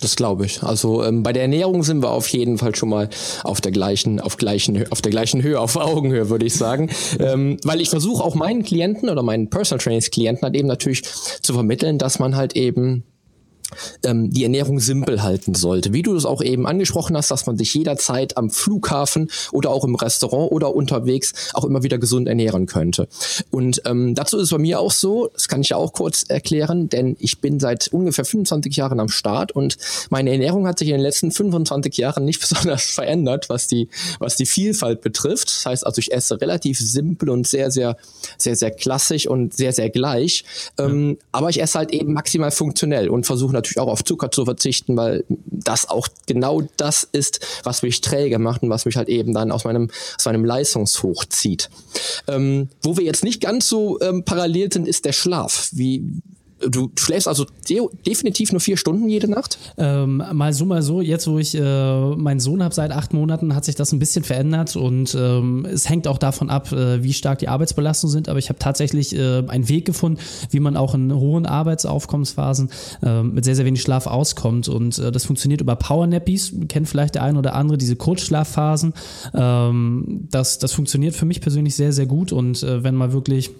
Das 0.00 0.16
glaube 0.16 0.44
ich. 0.44 0.62
Also 0.62 1.04
ähm, 1.04 1.22
bei 1.22 1.32
der 1.32 1.42
Ernährung 1.42 1.82
sind 1.82 2.02
wir 2.02 2.10
auf 2.10 2.28
jeden 2.28 2.58
Fall 2.58 2.74
schon 2.74 2.88
mal 2.88 3.08
auf 3.42 3.60
der 3.60 3.72
gleichen, 3.72 4.20
auf 4.20 4.36
gleichen, 4.36 4.90
auf 4.90 5.00
der 5.00 5.10
gleichen 5.10 5.42
Höhe, 5.42 5.58
auf 5.60 5.76
Augenhöhe, 5.76 6.28
würde 6.28 6.46
ich 6.46 6.54
sagen. 6.54 6.90
ähm, 7.20 7.58
weil 7.64 7.80
ich 7.80 7.90
versuche 7.90 8.22
auch 8.22 8.34
meinen 8.34 8.64
Klienten 8.64 9.08
oder 9.08 9.22
meinen 9.22 9.50
Personal 9.50 9.82
Trainings 9.82 10.10
Klienten 10.10 10.42
halt 10.42 10.56
eben 10.56 10.68
natürlich 10.68 11.04
zu 11.04 11.54
vermitteln, 11.54 11.98
dass 11.98 12.18
man 12.18 12.36
halt 12.36 12.56
eben 12.56 13.04
ähm, 14.04 14.30
die 14.30 14.44
Ernährung 14.44 14.80
simpel 14.80 15.22
halten 15.22 15.54
sollte. 15.54 15.92
Wie 15.92 16.02
du 16.02 16.14
es 16.14 16.24
auch 16.24 16.42
eben 16.42 16.66
angesprochen 16.66 17.16
hast, 17.16 17.30
dass 17.30 17.46
man 17.46 17.56
sich 17.56 17.74
jederzeit 17.74 18.36
am 18.36 18.50
Flughafen 18.50 19.30
oder 19.52 19.70
auch 19.70 19.84
im 19.84 19.94
Restaurant 19.94 20.52
oder 20.52 20.74
unterwegs 20.74 21.32
auch 21.54 21.64
immer 21.64 21.82
wieder 21.82 21.98
gesund 21.98 22.28
ernähren 22.28 22.66
könnte. 22.66 23.08
Und 23.50 23.82
ähm, 23.84 24.14
dazu 24.14 24.36
ist 24.36 24.44
es 24.44 24.50
bei 24.50 24.58
mir 24.58 24.80
auch 24.80 24.92
so, 24.92 25.28
das 25.32 25.48
kann 25.48 25.60
ich 25.60 25.70
ja 25.70 25.76
auch 25.76 25.92
kurz 25.92 26.24
erklären, 26.28 26.88
denn 26.88 27.16
ich 27.18 27.40
bin 27.40 27.60
seit 27.60 27.88
ungefähr 27.88 28.24
25 28.24 28.76
Jahren 28.76 29.00
am 29.00 29.08
Start 29.08 29.52
und 29.52 29.76
meine 30.10 30.30
Ernährung 30.30 30.66
hat 30.66 30.78
sich 30.78 30.88
in 30.88 30.94
den 30.94 31.02
letzten 31.02 31.30
25 31.30 31.96
Jahren 31.96 32.24
nicht 32.24 32.40
besonders 32.48 32.84
verändert, 32.84 33.48
was 33.48 33.66
die, 33.66 33.88
was 34.18 34.36
die 34.36 34.46
Vielfalt 34.46 35.00
betrifft. 35.00 35.48
Das 35.48 35.66
heißt 35.66 35.86
also, 35.86 35.98
ich 35.98 36.12
esse 36.12 36.40
relativ 36.40 36.78
simpel 36.78 37.30
und 37.30 37.46
sehr, 37.46 37.70
sehr, 37.70 37.96
sehr, 38.38 38.56
sehr 38.56 38.70
klassisch 38.70 39.26
und 39.26 39.54
sehr, 39.54 39.72
sehr 39.72 39.90
gleich. 39.90 40.44
Ähm, 40.78 41.18
aber 41.32 41.50
ich 41.50 41.60
esse 41.60 41.78
halt 41.78 41.92
eben 41.92 42.12
maximal 42.12 42.50
funktionell 42.50 43.08
und 43.08 43.26
versuche 43.26 43.52
natürlich 43.52 43.63
auch 43.78 43.88
auf 43.88 44.04
Zucker 44.04 44.30
zu 44.30 44.44
verzichten, 44.44 44.96
weil 44.96 45.24
das 45.28 45.88
auch 45.88 46.08
genau 46.26 46.62
das 46.76 47.06
ist, 47.10 47.40
was 47.62 47.82
mich 47.82 48.00
träge 48.00 48.38
macht 48.38 48.62
und 48.62 48.70
was 48.70 48.84
mich 48.84 48.96
halt 48.96 49.08
eben 49.08 49.34
dann 49.34 49.50
aus 49.50 49.64
meinem, 49.64 49.90
aus 50.16 50.24
meinem 50.24 50.44
Leistungshoch 50.44 51.24
zieht. 51.26 51.70
Ähm, 52.28 52.68
wo 52.82 52.96
wir 52.96 53.04
jetzt 53.04 53.24
nicht 53.24 53.40
ganz 53.40 53.68
so 53.68 54.00
ähm, 54.00 54.24
parallel 54.24 54.72
sind, 54.72 54.88
ist 54.88 55.04
der 55.04 55.12
Schlaf. 55.12 55.68
Wie, 55.72 56.04
Du 56.68 56.90
schläfst 56.98 57.28
also 57.28 57.46
de 57.68 57.80
definitiv 58.06 58.52
nur 58.52 58.60
vier 58.60 58.76
Stunden 58.76 59.08
jede 59.08 59.30
Nacht? 59.30 59.58
Ähm, 59.76 60.22
mal 60.32 60.52
so, 60.52 60.64
mal 60.64 60.82
so. 60.82 61.00
Jetzt, 61.00 61.26
wo 61.26 61.38
ich 61.38 61.54
äh, 61.54 61.60
meinen 61.60 62.40
Sohn 62.40 62.62
habe 62.62 62.74
seit 62.74 62.90
acht 62.90 63.12
Monaten, 63.12 63.54
hat 63.54 63.64
sich 63.64 63.74
das 63.74 63.92
ein 63.92 63.98
bisschen 63.98 64.24
verändert 64.24 64.76
und 64.76 65.14
ähm, 65.18 65.66
es 65.70 65.88
hängt 65.88 66.08
auch 66.08 66.18
davon 66.18 66.50
ab, 66.50 66.72
äh, 66.72 67.02
wie 67.02 67.12
stark 67.12 67.38
die 67.38 67.48
Arbeitsbelastungen 67.48 68.12
sind. 68.12 68.28
Aber 68.28 68.38
ich 68.38 68.48
habe 68.48 68.58
tatsächlich 68.58 69.14
äh, 69.14 69.42
einen 69.46 69.68
Weg 69.68 69.84
gefunden, 69.84 70.20
wie 70.50 70.60
man 70.60 70.76
auch 70.76 70.94
in 70.94 71.12
hohen 71.12 71.46
Arbeitsaufkommensphasen 71.46 72.70
äh, 73.02 73.22
mit 73.22 73.44
sehr, 73.44 73.56
sehr 73.56 73.64
wenig 73.64 73.82
Schlaf 73.82 74.06
auskommt. 74.06 74.68
Und 74.68 74.98
äh, 74.98 75.12
das 75.12 75.24
funktioniert 75.24 75.60
über 75.60 75.76
Powernappies. 75.76 76.54
Kennt 76.68 76.88
vielleicht 76.88 77.14
der 77.16 77.22
ein 77.22 77.36
oder 77.36 77.54
andere 77.54 77.78
diese 77.78 77.96
Kurzschlafphasen. 77.96 78.94
Ähm, 79.34 80.28
das, 80.30 80.58
das 80.58 80.72
funktioniert 80.72 81.14
für 81.14 81.26
mich 81.26 81.40
persönlich 81.40 81.74
sehr, 81.74 81.92
sehr 81.92 82.06
gut. 82.06 82.32
Und 82.32 82.62
äh, 82.62 82.82
wenn 82.84 82.94
man 82.94 83.12
wirklich 83.12 83.50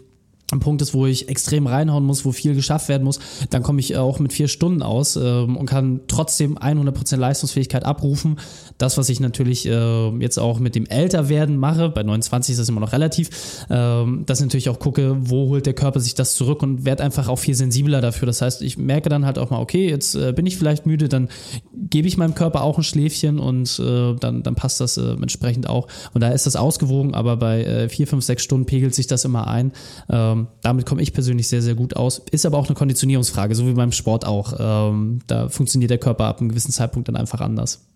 ein 0.55 0.61
Punkt 0.61 0.83
ist, 0.83 0.95
wo 0.95 1.07
ich 1.07 1.29
extrem 1.29 1.67
reinhauen 1.67 2.05
muss, 2.05 2.25
wo 2.25 2.33
viel 2.33 2.55
geschafft 2.55 2.89
werden 2.89 3.05
muss, 3.05 3.19
dann 3.51 3.63
komme 3.63 3.81
ich 3.81 3.97
auch 3.97 4.19
mit 4.19 4.33
vier 4.33 4.49
Stunden 4.49 4.83
aus 4.83 5.17
ähm, 5.17 5.57
und 5.57 5.67
kann 5.67 6.01
trotzdem 6.09 6.59
100% 6.59 7.17
Leistungsfähigkeit 7.17 7.85
abrufen. 7.85 8.39
Das, 8.79 8.97
was 8.99 9.09
ich 9.09 9.21
natürlich 9.21 9.67
äh, 9.67 10.09
jetzt 10.19 10.39
auch 10.39 10.59
mit 10.59 10.75
dem 10.75 10.87
Älterwerden 10.87 11.57
mache, 11.57 11.89
bei 11.89 12.03
29 12.03 12.53
ist 12.53 12.59
das 12.59 12.69
immer 12.69 12.81
noch 12.81 12.93
relativ, 12.93 13.67
ähm, 13.71 14.25
dass 14.27 14.41
ich 14.41 14.47
natürlich 14.47 14.69
auch 14.69 14.79
gucke, 14.79 15.17
wo 15.21 15.49
holt 15.49 15.67
der 15.67 15.75
Körper 15.75 16.01
sich 16.01 16.15
das 16.15 16.35
zurück 16.35 16.63
und 16.63 16.85
werde 16.85 17.03
einfach 17.03 17.29
auch 17.29 17.39
viel 17.39 17.55
sensibler 17.55 18.01
dafür. 18.01 18.27
Das 18.27 18.43
heißt, 18.43 18.63
ich 18.63 18.79
merke 18.79 19.09
dann 19.09 19.27
halt 19.27 19.39
auch 19.39 19.51
mal, 19.51 19.61
okay, 19.61 19.89
jetzt 19.89 20.15
äh, 20.15 20.33
bin 20.33 20.47
ich 20.47 20.57
vielleicht 20.57 20.87
müde, 20.87 21.09
dann 21.09 21.29
gebe 21.73 22.09
ich 22.09 22.17
meinem 22.17 22.35
Körper 22.35 22.63
auch 22.63 22.79
ein 22.79 22.85
Schläfchen 22.85 23.39
und 23.39 23.79
äh, 23.79 24.15
dann, 24.15 24.43
dann 24.43 24.55
passt 24.55 24.81
das 24.81 24.97
äh, 24.97 25.13
entsprechend 25.13 25.69
auch. 25.69 25.89
Und 26.13 26.21
da 26.23 26.31
ist 26.31 26.47
das 26.47 26.57
ausgewogen, 26.57 27.15
aber 27.15 27.37
bei 27.37 27.65
äh, 27.65 27.89
vier, 27.89 28.07
fünf, 28.07 28.25
sechs 28.25 28.43
Stunden 28.43 28.67
pegelt 28.67 28.95
sich 28.95 29.07
das 29.07 29.25
immer 29.25 29.47
ein. 29.47 29.73
Ähm, 30.09 30.44
damit 30.63 30.87
komme 30.87 31.03
ich 31.03 31.13
persönlich 31.13 31.49
sehr, 31.49 31.63
sehr 31.63 31.75
gut 31.75 31.97
aus. 31.97 32.23
Ist 32.31 32.47
aber 32.47 32.59
auch 32.59 32.67
eine 32.67 32.75
Konditionierungsfrage, 32.75 33.55
so 33.55 33.67
wie 33.67 33.73
beim 33.73 33.93
Sport 33.93 34.27
auch. 34.27 34.55
Ähm, 34.59 35.21
da 35.27 35.49
funktioniert 35.49 35.91
der 35.91 35.99
Körper 35.99 36.25
ab 36.27 36.41
einem 36.41 36.51
gewissen 36.51 36.73
Zeitpunkt 36.73 37.09
dann 37.09 37.17
einfach 37.17 37.41
anders. 37.41 37.87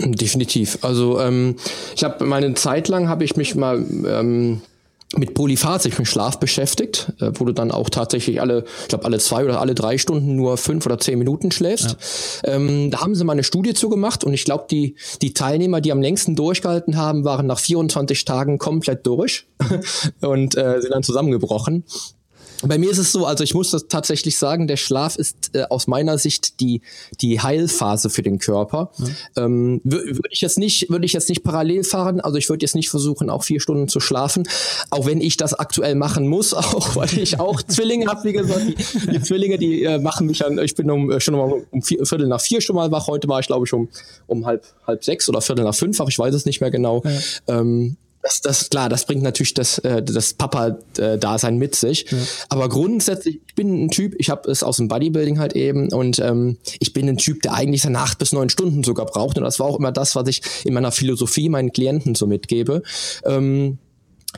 Definitiv. 0.00 0.78
Also 0.82 1.20
ähm, 1.20 1.56
ich 1.94 2.02
habe 2.02 2.24
meine 2.24 2.54
Zeit 2.54 2.88
lang 2.88 3.08
habe 3.08 3.24
ich 3.24 3.36
mich 3.36 3.54
mal 3.54 3.84
ähm, 4.06 4.60
mit 5.16 5.34
Polyphasisch 5.34 5.98
mit 5.98 6.08
Schlaf 6.08 6.40
beschäftigt, 6.40 7.12
äh, 7.20 7.30
wo 7.34 7.44
du 7.44 7.52
dann 7.52 7.70
auch 7.70 7.90
tatsächlich 7.90 8.40
alle, 8.40 8.64
ich 8.82 8.88
glaube 8.88 9.04
alle 9.04 9.18
zwei 9.18 9.44
oder 9.44 9.60
alle 9.60 9.74
drei 9.74 9.98
Stunden 9.98 10.36
nur 10.36 10.56
fünf 10.56 10.86
oder 10.86 10.98
zehn 10.98 11.18
Minuten 11.18 11.52
schläfst. 11.52 11.96
Ja. 12.44 12.54
Ähm, 12.54 12.90
da 12.90 13.00
haben 13.00 13.14
sie 13.14 13.24
mal 13.24 13.32
eine 13.32 13.44
Studie 13.44 13.74
zu 13.74 13.88
gemacht 13.88 14.24
und 14.24 14.34
ich 14.34 14.44
glaube, 14.44 14.66
die, 14.70 14.96
die 15.22 15.34
Teilnehmer, 15.34 15.80
die 15.80 15.92
am 15.92 16.02
längsten 16.02 16.36
durchgehalten 16.36 16.96
haben, 16.96 17.24
waren 17.24 17.46
nach 17.46 17.60
24 17.60 18.24
Tagen 18.24 18.58
komplett 18.58 19.06
durch 19.06 19.46
und 20.20 20.56
äh, 20.56 20.80
sind 20.80 20.92
dann 20.92 21.02
zusammengebrochen. 21.02 21.84
Bei 22.66 22.78
mir 22.78 22.90
ist 22.90 22.98
es 22.98 23.12
so, 23.12 23.26
also 23.26 23.44
ich 23.44 23.54
muss 23.54 23.70
das 23.70 23.88
tatsächlich 23.88 24.38
sagen, 24.38 24.66
der 24.66 24.76
Schlaf 24.76 25.16
ist 25.16 25.50
äh, 25.54 25.64
aus 25.68 25.86
meiner 25.86 26.18
Sicht 26.18 26.60
die, 26.60 26.80
die 27.20 27.40
Heilphase 27.40 28.10
für 28.10 28.22
den 28.22 28.38
Körper. 28.38 28.90
Ja. 28.98 29.44
Ähm, 29.44 29.80
würde 29.84 30.28
ich 30.30 30.40
jetzt 30.40 30.58
nicht, 30.58 30.90
würde 30.90 31.04
ich 31.04 31.12
jetzt 31.12 31.28
nicht 31.28 31.42
parallel 31.42 31.84
fahren, 31.84 32.20
also 32.20 32.38
ich 32.38 32.48
würde 32.48 32.64
jetzt 32.64 32.74
nicht 32.74 32.90
versuchen, 32.90 33.30
auch 33.30 33.44
vier 33.44 33.60
Stunden 33.60 33.88
zu 33.88 34.00
schlafen, 34.00 34.48
auch 34.90 35.06
wenn 35.06 35.20
ich 35.20 35.36
das 35.36 35.54
aktuell 35.54 35.94
machen 35.94 36.28
muss, 36.28 36.54
auch 36.54 36.96
weil 36.96 37.18
ich 37.18 37.38
auch 37.40 37.62
Zwillinge 37.62 38.06
habe, 38.06 38.24
wie 38.24 38.32
gesagt, 38.32 38.62
die, 38.66 39.12
die 39.12 39.22
Zwillinge, 39.22 39.58
die 39.58 39.84
äh, 39.84 39.98
machen 39.98 40.26
mich 40.26 40.44
an, 40.44 40.58
ich 40.58 40.74
bin 40.74 40.90
um, 40.90 41.10
äh, 41.10 41.20
schon 41.20 41.34
um, 41.34 41.64
um 41.70 41.82
vier, 41.82 42.04
Viertel 42.04 42.28
nach 42.28 42.40
vier 42.40 42.60
schon 42.60 42.76
mal 42.76 42.90
wach, 42.90 43.06
heute 43.06 43.28
war 43.28 43.40
ich 43.40 43.46
glaube 43.46 43.66
ich 43.66 43.72
um, 43.72 43.88
um 44.26 44.46
halb, 44.46 44.64
halb 44.86 45.04
sechs 45.04 45.28
oder 45.28 45.40
Viertel 45.40 45.64
nach 45.64 45.74
fünf 45.74 45.98
wach, 45.98 46.08
ich 46.08 46.18
weiß 46.18 46.34
es 46.34 46.46
nicht 46.46 46.60
mehr 46.60 46.70
genau. 46.70 47.02
Ja. 47.04 47.60
Ähm, 47.60 47.96
das, 48.24 48.40
das 48.40 48.70
klar, 48.70 48.88
das 48.88 49.04
bringt 49.04 49.22
natürlich 49.22 49.52
das, 49.52 49.78
äh, 49.80 50.02
das 50.02 50.32
Papa-Dasein 50.32 51.58
mit 51.58 51.74
sich. 51.76 52.10
Ja. 52.10 52.18
Aber 52.48 52.70
grundsätzlich, 52.70 53.40
ich 53.46 53.54
bin 53.54 53.84
ein 53.84 53.90
Typ, 53.90 54.14
ich 54.18 54.30
habe 54.30 54.50
es 54.50 54.62
aus 54.62 54.78
dem 54.78 54.88
Bodybuilding 54.88 55.38
halt 55.38 55.52
eben 55.52 55.92
und 55.92 56.18
ähm, 56.20 56.56
ich 56.80 56.94
bin 56.94 57.06
ein 57.06 57.18
Typ, 57.18 57.42
der 57.42 57.52
eigentlich 57.52 57.82
seine 57.82 57.98
acht 57.98 58.18
bis 58.18 58.32
neun 58.32 58.48
Stunden 58.48 58.82
sogar 58.82 59.04
braucht. 59.04 59.36
Und 59.36 59.44
das 59.44 59.60
war 59.60 59.66
auch 59.66 59.78
immer 59.78 59.92
das, 59.92 60.16
was 60.16 60.26
ich 60.28 60.40
in 60.64 60.72
meiner 60.72 60.90
Philosophie 60.90 61.50
meinen 61.50 61.72
Klienten 61.72 62.14
so 62.14 62.26
mitgebe. 62.26 62.82
Ähm, 63.26 63.78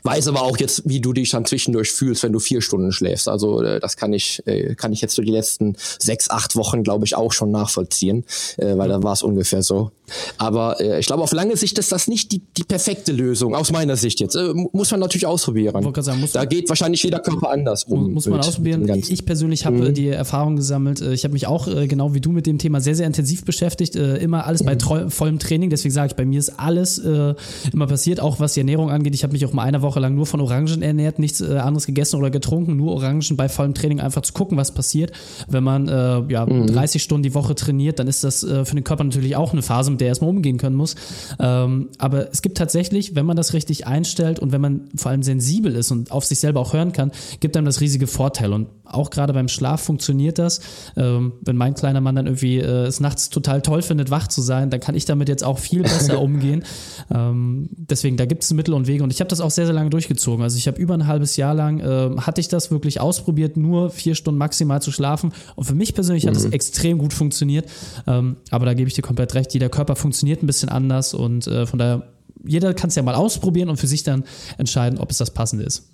Weiß 0.02 0.28
aber 0.28 0.42
auch 0.42 0.58
jetzt, 0.58 0.82
wie 0.84 1.00
du 1.00 1.12
dich 1.12 1.30
dann 1.30 1.46
zwischendurch 1.46 1.90
fühlst, 1.90 2.22
wenn 2.22 2.32
du 2.32 2.38
vier 2.38 2.60
Stunden 2.60 2.92
schläfst. 2.92 3.28
Also 3.28 3.62
äh, 3.62 3.80
das 3.80 3.96
kann 3.96 4.12
ich, 4.12 4.42
äh, 4.46 4.74
kann 4.74 4.92
ich 4.92 5.00
jetzt 5.00 5.14
so 5.14 5.22
die 5.22 5.30
letzten 5.30 5.76
sechs, 5.98 6.28
acht 6.28 6.54
Wochen, 6.56 6.82
glaube 6.82 7.06
ich, 7.06 7.16
auch 7.16 7.32
schon 7.32 7.50
nachvollziehen, 7.50 8.24
äh, 8.58 8.76
weil 8.76 8.88
da 8.88 9.02
war 9.02 9.14
es 9.14 9.22
ungefähr 9.22 9.62
so. 9.62 9.90
Aber 10.38 10.80
äh, 10.80 11.00
ich 11.00 11.06
glaube, 11.06 11.22
auf 11.22 11.32
lange 11.32 11.56
Sicht 11.56 11.78
ist 11.78 11.92
das 11.92 12.08
nicht 12.08 12.32
die, 12.32 12.42
die 12.56 12.64
perfekte 12.64 13.12
Lösung, 13.12 13.54
aus 13.54 13.72
meiner 13.72 13.96
Sicht 13.96 14.20
jetzt. 14.20 14.34
Äh, 14.34 14.52
muss 14.72 14.90
man 14.90 15.00
natürlich 15.00 15.26
ausprobieren. 15.26 15.72
Sagen, 15.94 16.28
da 16.32 16.44
geht 16.44 16.68
wahrscheinlich 16.68 17.02
jeder 17.02 17.20
Körper 17.20 17.50
anders 17.50 17.84
um. 17.84 18.12
Muss 18.12 18.26
man 18.26 18.40
ausprobieren. 18.40 18.88
Ich 19.08 19.24
persönlich 19.24 19.66
habe 19.66 19.76
mhm. 19.76 19.94
die 19.94 20.08
Erfahrung 20.08 20.56
gesammelt. 20.56 21.00
Äh, 21.00 21.12
ich 21.12 21.24
habe 21.24 21.32
mich 21.32 21.46
auch, 21.46 21.68
äh, 21.68 21.86
genau 21.86 22.14
wie 22.14 22.20
du, 22.20 22.32
mit 22.32 22.46
dem 22.46 22.58
Thema 22.58 22.80
sehr, 22.80 22.94
sehr 22.94 23.06
intensiv 23.06 23.44
beschäftigt. 23.44 23.96
Äh, 23.96 24.16
immer 24.18 24.46
alles 24.46 24.62
bei 24.62 24.74
mhm. 24.74 25.10
vollem 25.10 25.38
Training. 25.38 25.70
Deswegen 25.70 25.92
sage 25.92 26.08
ich, 26.08 26.16
bei 26.16 26.24
mir 26.24 26.38
ist 26.38 26.58
alles 26.58 26.98
äh, 26.98 27.34
immer 27.72 27.86
passiert, 27.86 28.20
auch 28.20 28.40
was 28.40 28.54
die 28.54 28.60
Ernährung 28.60 28.90
angeht. 28.90 29.14
Ich 29.14 29.22
habe 29.22 29.32
mich 29.32 29.44
auch 29.46 29.52
mal 29.52 29.62
eine 29.62 29.82
Woche 29.82 30.00
lang 30.00 30.14
nur 30.14 30.26
von 30.26 30.40
Orangen 30.40 30.82
ernährt, 30.82 31.18
nichts 31.18 31.42
anderes 31.42 31.86
gegessen 31.86 32.16
oder 32.16 32.30
getrunken, 32.30 32.76
nur 32.76 32.92
Orangen 32.92 33.36
bei 33.36 33.48
vollem 33.48 33.74
Training, 33.74 34.00
einfach 34.00 34.22
zu 34.22 34.32
gucken, 34.32 34.56
was 34.56 34.72
passiert. 34.72 35.12
Wenn 35.48 35.64
man 35.64 35.86
ja, 35.86 36.46
mhm. 36.46 36.66
30 36.66 37.02
Stunden 37.02 37.22
die 37.22 37.34
Woche 37.34 37.54
trainiert, 37.54 37.98
dann 37.98 38.08
ist 38.08 38.24
das 38.24 38.40
für 38.40 38.64
den 38.64 38.84
Körper 38.84 39.04
natürlich 39.04 39.36
auch 39.36 39.52
eine 39.52 39.62
Phase, 39.62 39.95
mit 39.96 40.00
der 40.00 40.08
er 40.08 40.10
erstmal 40.10 40.30
umgehen 40.30 40.58
können 40.58 40.76
muss. 40.76 40.94
Ähm, 41.38 41.88
aber 41.98 42.30
es 42.32 42.42
gibt 42.42 42.58
tatsächlich, 42.58 43.14
wenn 43.14 43.26
man 43.26 43.36
das 43.36 43.54
richtig 43.54 43.86
einstellt 43.86 44.38
und 44.38 44.52
wenn 44.52 44.60
man 44.60 44.88
vor 44.94 45.10
allem 45.10 45.22
sensibel 45.22 45.74
ist 45.74 45.90
und 45.90 46.12
auf 46.12 46.24
sich 46.24 46.38
selber 46.38 46.60
auch 46.60 46.72
hören 46.72 46.92
kann, 46.92 47.12
gibt 47.40 47.56
einem 47.56 47.66
das 47.66 47.80
riesige 47.80 48.06
Vorteil. 48.06 48.52
Und 48.52 48.68
auch 48.84 49.10
gerade 49.10 49.32
beim 49.32 49.48
Schlaf 49.48 49.82
funktioniert 49.82 50.38
das. 50.38 50.60
Ähm, 50.96 51.32
wenn 51.40 51.56
mein 51.56 51.74
kleiner 51.74 52.00
Mann 52.00 52.14
dann 52.14 52.26
irgendwie 52.26 52.58
äh, 52.58 52.86
es 52.86 53.00
nachts 53.00 53.30
total 53.30 53.62
toll 53.62 53.82
findet, 53.82 54.10
wach 54.10 54.28
zu 54.28 54.42
sein, 54.42 54.70
dann 54.70 54.80
kann 54.80 54.94
ich 54.94 55.04
damit 55.04 55.28
jetzt 55.28 55.44
auch 55.44 55.58
viel 55.58 55.82
besser 55.82 56.20
umgehen. 56.22 56.64
Ähm, 57.12 57.68
deswegen, 57.76 58.16
da 58.16 58.26
gibt 58.26 58.44
es 58.44 58.52
Mittel 58.52 58.74
und 58.74 58.86
Wege. 58.86 59.02
Und 59.02 59.12
ich 59.12 59.20
habe 59.20 59.28
das 59.28 59.40
auch 59.40 59.50
sehr, 59.50 59.66
sehr 59.66 59.74
lange 59.74 59.90
durchgezogen. 59.90 60.42
Also 60.42 60.58
ich 60.58 60.66
habe 60.68 60.80
über 60.80 60.94
ein 60.94 61.06
halbes 61.06 61.36
Jahr 61.36 61.54
lang, 61.54 61.80
äh, 61.80 62.16
hatte 62.20 62.40
ich 62.40 62.48
das 62.48 62.70
wirklich 62.70 63.00
ausprobiert, 63.00 63.56
nur 63.56 63.90
vier 63.90 64.14
Stunden 64.14 64.38
maximal 64.38 64.82
zu 64.82 64.92
schlafen. 64.92 65.32
Und 65.54 65.64
für 65.64 65.74
mich 65.74 65.94
persönlich 65.94 66.24
mhm. 66.24 66.28
hat 66.28 66.36
es 66.36 66.44
extrem 66.44 66.98
gut 66.98 67.12
funktioniert. 67.12 67.68
Ähm, 68.06 68.36
aber 68.50 68.66
da 68.66 68.74
gebe 68.74 68.88
ich 68.88 68.94
dir 68.94 69.02
komplett 69.02 69.34
recht. 69.34 69.52
Jeder 69.54 69.68
Körper 69.68 69.85
funktioniert 69.94 70.42
ein 70.42 70.46
bisschen 70.46 70.68
anders 70.68 71.14
und 71.14 71.46
äh, 71.46 71.66
von 71.66 71.78
daher, 71.78 72.08
jeder 72.44 72.74
kann 72.74 72.88
es 72.88 72.96
ja 72.96 73.02
mal 73.02 73.14
ausprobieren 73.14 73.68
und 73.68 73.76
für 73.76 73.86
sich 73.86 74.02
dann 74.02 74.24
entscheiden, 74.58 74.98
ob 74.98 75.10
es 75.10 75.18
das 75.18 75.32
Passende 75.32 75.64
ist. 75.64 75.90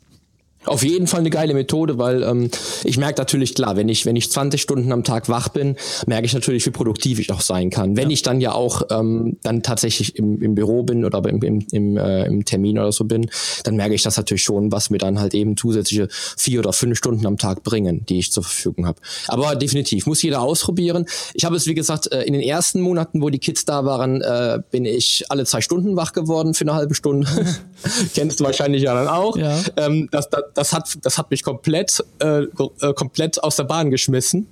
Auf 0.64 0.84
jeden 0.84 1.06
Fall 1.06 1.20
eine 1.20 1.30
geile 1.30 1.54
Methode, 1.54 1.98
weil 1.98 2.22
ähm, 2.22 2.50
ich 2.84 2.96
merke 2.96 3.20
natürlich 3.20 3.54
klar, 3.54 3.76
wenn 3.76 3.88
ich 3.88 4.06
wenn 4.06 4.16
ich 4.16 4.30
20 4.30 4.62
Stunden 4.62 4.92
am 4.92 5.02
Tag 5.02 5.28
wach 5.28 5.48
bin, 5.48 5.76
merke 6.06 6.26
ich 6.26 6.34
natürlich, 6.34 6.64
wie 6.66 6.70
produktiv 6.70 7.18
ich 7.18 7.32
auch 7.32 7.40
sein 7.40 7.70
kann. 7.70 7.96
Wenn 7.96 8.10
ja. 8.10 8.14
ich 8.14 8.22
dann 8.22 8.40
ja 8.40 8.52
auch 8.52 8.82
ähm, 8.90 9.38
dann 9.42 9.62
tatsächlich 9.62 10.16
im, 10.16 10.40
im 10.40 10.54
Büro 10.54 10.84
bin 10.84 11.04
oder 11.04 11.18
im, 11.28 11.42
im, 11.42 11.66
im, 11.72 11.96
äh, 11.96 12.26
im 12.26 12.44
Termin 12.44 12.78
oder 12.78 12.92
so 12.92 13.04
bin, 13.04 13.28
dann 13.64 13.76
merke 13.76 13.94
ich 13.94 14.02
das 14.02 14.16
natürlich 14.16 14.44
schon, 14.44 14.70
was 14.70 14.90
mir 14.90 14.98
dann 14.98 15.18
halt 15.18 15.34
eben 15.34 15.56
zusätzliche 15.56 16.08
vier 16.10 16.60
oder 16.60 16.72
fünf 16.72 16.96
Stunden 16.96 17.26
am 17.26 17.38
Tag 17.38 17.64
bringen, 17.64 18.06
die 18.06 18.20
ich 18.20 18.30
zur 18.30 18.44
Verfügung 18.44 18.86
habe. 18.86 19.00
Aber 19.28 19.56
definitiv 19.56 20.06
muss 20.06 20.22
jeder 20.22 20.42
ausprobieren. 20.42 21.06
Ich 21.34 21.44
habe 21.44 21.56
es 21.56 21.66
wie 21.66 21.74
gesagt 21.74 22.12
äh, 22.12 22.22
in 22.22 22.34
den 22.34 22.42
ersten 22.42 22.80
Monaten, 22.80 23.20
wo 23.20 23.30
die 23.30 23.38
Kids 23.38 23.64
da 23.64 23.84
waren, 23.84 24.20
äh, 24.20 24.60
bin 24.70 24.84
ich 24.84 25.24
alle 25.28 25.44
zwei 25.44 25.60
Stunden 25.60 25.96
wach 25.96 26.12
geworden 26.12 26.54
für 26.54 26.62
eine 26.62 26.74
halbe 26.74 26.94
Stunde. 26.94 27.26
Kennst 28.14 28.38
du 28.38 28.44
wahrscheinlich 28.44 28.82
ja 28.82 28.94
dann 28.94 29.08
auch. 29.08 29.36
Ja. 29.36 29.58
Ähm, 29.76 30.08
das, 30.12 30.30
das, 30.30 30.44
das 30.54 30.72
hat, 30.72 30.98
das 31.02 31.18
hat 31.18 31.30
mich 31.30 31.42
komplett, 31.42 32.04
äh, 32.20 32.42
äh, 32.42 32.94
komplett 32.94 33.42
aus 33.42 33.56
der 33.56 33.64
Bahn 33.64 33.90
geschmissen. 33.90 34.48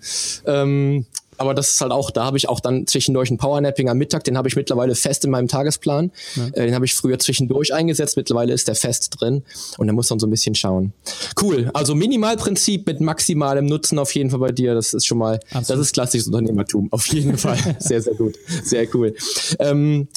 Ähm, 0.46 1.06
aber 1.40 1.54
das 1.54 1.70
ist 1.70 1.80
halt 1.80 1.90
auch, 1.90 2.10
da 2.10 2.26
habe 2.26 2.36
ich 2.36 2.50
auch 2.50 2.60
dann 2.60 2.86
zwischendurch 2.86 3.30
ein 3.30 3.38
Powernapping 3.38 3.88
am 3.88 3.96
Mittag, 3.96 4.24
den 4.24 4.36
habe 4.36 4.46
ich 4.48 4.56
mittlerweile 4.56 4.94
fest 4.94 5.24
in 5.24 5.30
meinem 5.30 5.48
Tagesplan. 5.48 6.12
Ja. 6.36 6.48
Äh, 6.48 6.66
den 6.66 6.74
habe 6.74 6.84
ich 6.84 6.94
früher 6.94 7.18
zwischendurch 7.18 7.72
eingesetzt, 7.72 8.18
mittlerweile 8.18 8.52
ist 8.52 8.68
der 8.68 8.74
fest 8.74 9.16
drin 9.18 9.42
und 9.78 9.86
da 9.86 9.94
muss 9.94 10.10
man 10.10 10.18
so 10.18 10.26
ein 10.26 10.30
bisschen 10.30 10.54
schauen. 10.54 10.92
Cool, 11.40 11.70
also 11.72 11.94
Minimalprinzip 11.94 12.86
mit 12.86 13.00
maximalem 13.00 13.64
Nutzen 13.64 13.98
auf 13.98 14.14
jeden 14.14 14.28
Fall 14.28 14.40
bei 14.40 14.52
dir, 14.52 14.74
das 14.74 14.92
ist 14.92 15.06
schon 15.06 15.16
mal, 15.16 15.40
Absolut. 15.50 15.70
das 15.70 15.78
ist 15.78 15.94
klassisches 15.94 16.26
Unternehmertum, 16.26 16.92
auf 16.92 17.06
jeden 17.06 17.38
Fall. 17.38 17.56
sehr, 17.78 18.02
sehr 18.02 18.14
gut, 18.14 18.36
sehr 18.62 18.86
cool. 18.94 19.14
Ähm, 19.58 20.08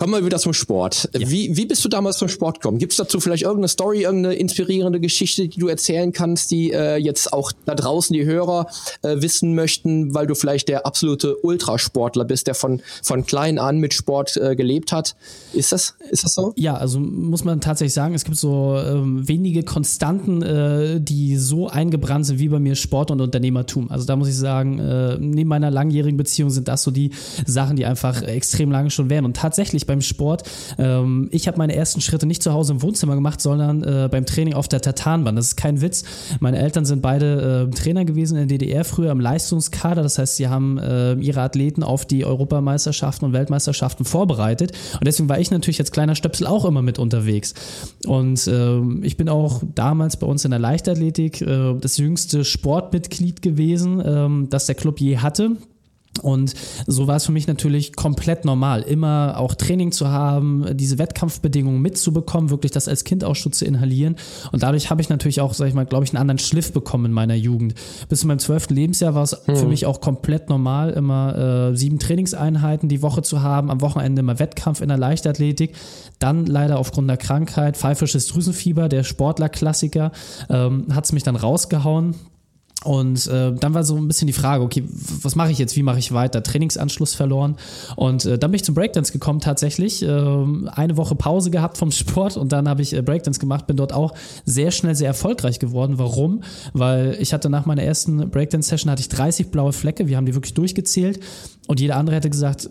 Kommen 0.00 0.14
wir 0.14 0.24
wieder 0.24 0.38
zum 0.38 0.54
Sport. 0.54 1.10
Ja. 1.12 1.28
Wie, 1.28 1.54
wie 1.58 1.66
bist 1.66 1.84
du 1.84 1.90
damals 1.90 2.16
zum 2.16 2.28
Sport 2.28 2.62
gekommen? 2.62 2.78
Gibt 2.78 2.92
es 2.92 2.96
dazu 2.96 3.20
vielleicht 3.20 3.42
irgendeine 3.42 3.68
Story, 3.68 4.04
irgendeine 4.04 4.34
inspirierende 4.34 4.98
Geschichte, 4.98 5.46
die 5.46 5.60
du 5.60 5.68
erzählen 5.68 6.10
kannst, 6.10 6.50
die 6.52 6.72
äh, 6.72 6.96
jetzt 6.96 7.34
auch 7.34 7.52
da 7.66 7.74
draußen 7.74 8.14
die 8.14 8.24
Hörer 8.24 8.66
äh, 9.02 9.20
wissen 9.20 9.54
möchten, 9.54 10.14
weil 10.14 10.26
du 10.26 10.34
vielleicht 10.34 10.70
der 10.70 10.86
absolute 10.86 11.36
Ultrasportler 11.42 12.24
bist, 12.24 12.46
der 12.46 12.54
von, 12.54 12.80
von 13.02 13.26
klein 13.26 13.58
an 13.58 13.76
mit 13.76 13.92
Sport 13.92 14.38
äh, 14.38 14.56
gelebt 14.56 14.90
hat? 14.90 15.16
Ist 15.52 15.72
das, 15.72 15.96
ist 16.10 16.24
das 16.24 16.32
so? 16.32 16.54
Ja, 16.56 16.76
also 16.76 16.98
muss 16.98 17.44
man 17.44 17.60
tatsächlich 17.60 17.92
sagen, 17.92 18.14
es 18.14 18.24
gibt 18.24 18.38
so 18.38 18.78
ähm, 18.82 19.28
wenige 19.28 19.64
Konstanten, 19.64 20.40
äh, 20.40 20.98
die 20.98 21.36
so 21.36 21.68
eingebrannt 21.68 22.24
sind 22.24 22.38
wie 22.38 22.48
bei 22.48 22.58
mir 22.58 22.74
Sport 22.74 23.10
und 23.10 23.20
Unternehmertum. 23.20 23.90
Also 23.90 24.06
da 24.06 24.16
muss 24.16 24.28
ich 24.28 24.36
sagen, 24.38 24.78
äh, 24.78 25.18
neben 25.20 25.50
meiner 25.50 25.70
langjährigen 25.70 26.16
Beziehung 26.16 26.48
sind 26.48 26.68
das 26.68 26.84
so 26.84 26.90
die 26.90 27.10
Sachen, 27.44 27.76
die 27.76 27.84
einfach 27.84 28.22
extrem 28.22 28.70
lange 28.70 28.88
schon 28.88 29.10
wären. 29.10 29.26
Und 29.26 29.36
tatsächlich 29.36 29.89
beim 29.90 30.00
Sport. 30.00 30.44
Ähm, 30.78 31.28
ich 31.32 31.48
habe 31.48 31.58
meine 31.58 31.74
ersten 31.74 32.00
Schritte 32.00 32.24
nicht 32.24 32.44
zu 32.44 32.52
Hause 32.52 32.74
im 32.74 32.82
Wohnzimmer 32.82 33.16
gemacht, 33.16 33.40
sondern 33.40 33.82
äh, 33.82 34.08
beim 34.08 34.24
Training 34.24 34.54
auf 34.54 34.68
der 34.68 34.80
Tatanbahn. 34.80 35.34
Das 35.34 35.48
ist 35.48 35.56
kein 35.56 35.80
Witz. 35.80 36.04
Meine 36.38 36.58
Eltern 36.58 36.84
sind 36.84 37.02
beide 37.02 37.68
äh, 37.68 37.74
Trainer 37.74 38.04
gewesen 38.04 38.38
in 38.38 38.46
der 38.46 38.58
DDR 38.58 38.84
früher 38.84 39.10
im 39.10 39.18
Leistungskader. 39.18 40.02
Das 40.02 40.16
heißt, 40.18 40.36
sie 40.36 40.46
haben 40.46 40.78
äh, 40.78 41.14
ihre 41.14 41.40
Athleten 41.40 41.82
auf 41.82 42.06
die 42.06 42.24
Europameisterschaften 42.24 43.26
und 43.26 43.32
Weltmeisterschaften 43.32 44.04
vorbereitet. 44.04 44.72
Und 44.94 45.06
deswegen 45.06 45.28
war 45.28 45.40
ich 45.40 45.50
natürlich 45.50 45.80
als 45.80 45.90
kleiner 45.90 46.14
Stöpsel 46.14 46.46
auch 46.46 46.64
immer 46.64 46.82
mit 46.82 47.00
unterwegs. 47.00 47.54
Und 48.06 48.46
ähm, 48.46 49.02
ich 49.02 49.16
bin 49.16 49.28
auch 49.28 49.60
damals 49.74 50.18
bei 50.18 50.26
uns 50.28 50.44
in 50.44 50.52
der 50.52 50.60
Leichtathletik 50.60 51.40
äh, 51.40 51.74
das 51.80 51.96
jüngste 51.96 52.44
Sportmitglied 52.44 53.42
gewesen, 53.42 54.00
ähm, 54.04 54.46
das 54.50 54.66
der 54.66 54.76
Club 54.76 55.00
je 55.00 55.18
hatte. 55.18 55.56
Und 56.22 56.54
so 56.86 57.06
war 57.06 57.16
es 57.16 57.26
für 57.26 57.32
mich 57.32 57.46
natürlich 57.46 57.94
komplett 57.94 58.44
normal, 58.44 58.82
immer 58.82 59.34
auch 59.38 59.54
Training 59.54 59.92
zu 59.92 60.08
haben, 60.08 60.66
diese 60.76 60.98
Wettkampfbedingungen 60.98 61.80
mitzubekommen, 61.80 62.50
wirklich 62.50 62.72
das 62.72 62.88
als 62.88 63.04
Kind 63.04 63.24
auch 63.24 63.36
schon 63.36 63.52
zu 63.52 63.64
inhalieren. 63.64 64.16
Und 64.50 64.62
dadurch 64.62 64.90
habe 64.90 65.00
ich 65.00 65.08
natürlich 65.08 65.40
auch, 65.40 65.54
sag 65.54 65.68
ich 65.68 65.74
mal, 65.74 65.86
glaube 65.86 66.04
ich, 66.04 66.10
einen 66.10 66.20
anderen 66.20 66.38
Schliff 66.38 66.72
bekommen 66.72 67.06
in 67.06 67.12
meiner 67.12 67.34
Jugend. 67.34 67.74
Bis 68.08 68.20
zu 68.20 68.26
meinem 68.26 68.40
zwölften 68.40 68.74
Lebensjahr 68.74 69.14
war 69.14 69.22
es 69.22 69.36
hm. 69.46 69.56
für 69.56 69.66
mich 69.66 69.86
auch 69.86 70.00
komplett 70.00 70.48
normal, 70.48 70.90
immer 70.90 71.70
äh, 71.70 71.76
sieben 71.76 71.98
Trainingseinheiten 71.98 72.88
die 72.88 73.02
Woche 73.02 73.22
zu 73.22 73.42
haben, 73.42 73.70
am 73.70 73.80
Wochenende 73.80 74.20
immer 74.20 74.38
Wettkampf 74.38 74.80
in 74.80 74.88
der 74.88 74.98
Leichtathletik. 74.98 75.74
Dann 76.18 76.44
leider 76.44 76.78
aufgrund 76.78 77.08
der 77.08 77.16
Krankheit, 77.16 77.76
pfeifisches 77.76 78.26
Drüsenfieber, 78.26 78.88
der 78.88 79.04
Sportlerklassiker, 79.04 80.10
ähm, 80.50 80.86
hat 80.92 81.04
es 81.04 81.12
mich 81.12 81.22
dann 81.22 81.36
rausgehauen. 81.36 82.16
Und 82.84 83.26
äh, 83.26 83.52
dann 83.52 83.74
war 83.74 83.84
so 83.84 83.96
ein 83.96 84.08
bisschen 84.08 84.26
die 84.26 84.32
Frage, 84.32 84.64
okay, 84.64 84.84
was 85.22 85.36
mache 85.36 85.50
ich 85.50 85.58
jetzt, 85.58 85.76
wie 85.76 85.82
mache 85.82 85.98
ich 85.98 86.12
weiter? 86.12 86.42
Trainingsanschluss 86.42 87.14
verloren. 87.14 87.56
Und 87.96 88.24
äh, 88.24 88.38
dann 88.38 88.50
bin 88.50 88.56
ich 88.56 88.64
zum 88.64 88.74
Breakdance 88.74 89.12
gekommen 89.12 89.40
tatsächlich. 89.40 90.02
Äh, 90.02 90.06
eine 90.08 90.96
Woche 90.96 91.14
Pause 91.14 91.50
gehabt 91.50 91.76
vom 91.76 91.90
Sport 91.90 92.36
und 92.36 92.52
dann 92.52 92.68
habe 92.68 92.80
ich 92.80 92.94
äh, 92.94 93.02
Breakdance 93.02 93.38
gemacht, 93.38 93.66
bin 93.66 93.76
dort 93.76 93.92
auch 93.92 94.14
sehr 94.46 94.70
schnell 94.70 94.94
sehr 94.94 95.08
erfolgreich 95.08 95.58
geworden. 95.58 95.98
Warum? 95.98 96.42
Weil 96.72 97.16
ich 97.20 97.34
hatte 97.34 97.50
nach 97.50 97.66
meiner 97.66 97.82
ersten 97.82 98.30
Breakdance-Session 98.30 98.90
hatte 98.90 99.00
ich 99.00 99.08
30 99.08 99.50
blaue 99.50 99.72
Flecke, 99.72 100.08
wir 100.08 100.16
haben 100.16 100.26
die 100.26 100.34
wirklich 100.34 100.54
durchgezählt 100.54 101.20
und 101.66 101.80
jeder 101.80 101.96
andere 101.96 102.16
hätte 102.16 102.30
gesagt, 102.30 102.70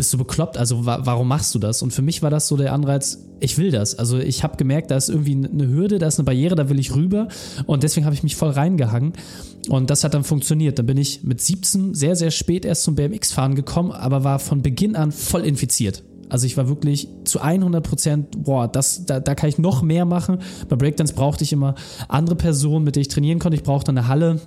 bist 0.00 0.14
du 0.14 0.16
bekloppt? 0.16 0.56
Also 0.56 0.86
wa 0.86 1.00
warum 1.04 1.28
machst 1.28 1.54
du 1.54 1.58
das? 1.58 1.82
Und 1.82 1.92
für 1.92 2.00
mich 2.00 2.22
war 2.22 2.30
das 2.30 2.48
so 2.48 2.56
der 2.56 2.72
Anreiz, 2.72 3.18
ich 3.38 3.58
will 3.58 3.70
das. 3.70 3.98
Also 3.98 4.18
ich 4.18 4.42
habe 4.42 4.56
gemerkt, 4.56 4.90
da 4.90 4.96
ist 4.96 5.10
irgendwie 5.10 5.34
eine 5.34 5.68
Hürde, 5.68 5.98
da 5.98 6.06
ist 6.06 6.18
eine 6.18 6.24
Barriere, 6.24 6.54
da 6.54 6.70
will 6.70 6.78
ich 6.78 6.94
rüber. 6.94 7.28
Und 7.66 7.82
deswegen 7.82 8.06
habe 8.06 8.14
ich 8.14 8.22
mich 8.22 8.34
voll 8.34 8.48
reingehangen. 8.48 9.12
Und 9.68 9.90
das 9.90 10.02
hat 10.02 10.14
dann 10.14 10.24
funktioniert. 10.24 10.78
Dann 10.78 10.86
bin 10.86 10.96
ich 10.96 11.22
mit 11.22 11.42
17 11.42 11.92
sehr, 11.92 12.16
sehr 12.16 12.30
spät 12.30 12.64
erst 12.64 12.84
zum 12.84 12.94
BMX-Fahren 12.94 13.54
gekommen, 13.54 13.92
aber 13.92 14.24
war 14.24 14.38
von 14.38 14.62
Beginn 14.62 14.96
an 14.96 15.12
voll 15.12 15.44
infiziert. 15.44 16.02
Also 16.30 16.46
ich 16.46 16.56
war 16.56 16.66
wirklich 16.66 17.06
zu 17.24 17.40
100 17.42 17.86
Prozent, 17.86 18.44
boah, 18.44 18.68
das, 18.68 19.04
da, 19.04 19.20
da 19.20 19.34
kann 19.34 19.50
ich 19.50 19.58
noch 19.58 19.82
mehr 19.82 20.06
machen. 20.06 20.38
Bei 20.70 20.76
Breakdance 20.76 21.12
brauchte 21.12 21.44
ich 21.44 21.52
immer 21.52 21.74
andere 22.08 22.36
Personen, 22.36 22.86
mit 22.86 22.96
denen 22.96 23.02
ich 23.02 23.08
trainieren 23.08 23.38
konnte. 23.38 23.56
Ich 23.56 23.64
brauchte 23.64 23.90
eine 23.90 24.08
Halle 24.08 24.40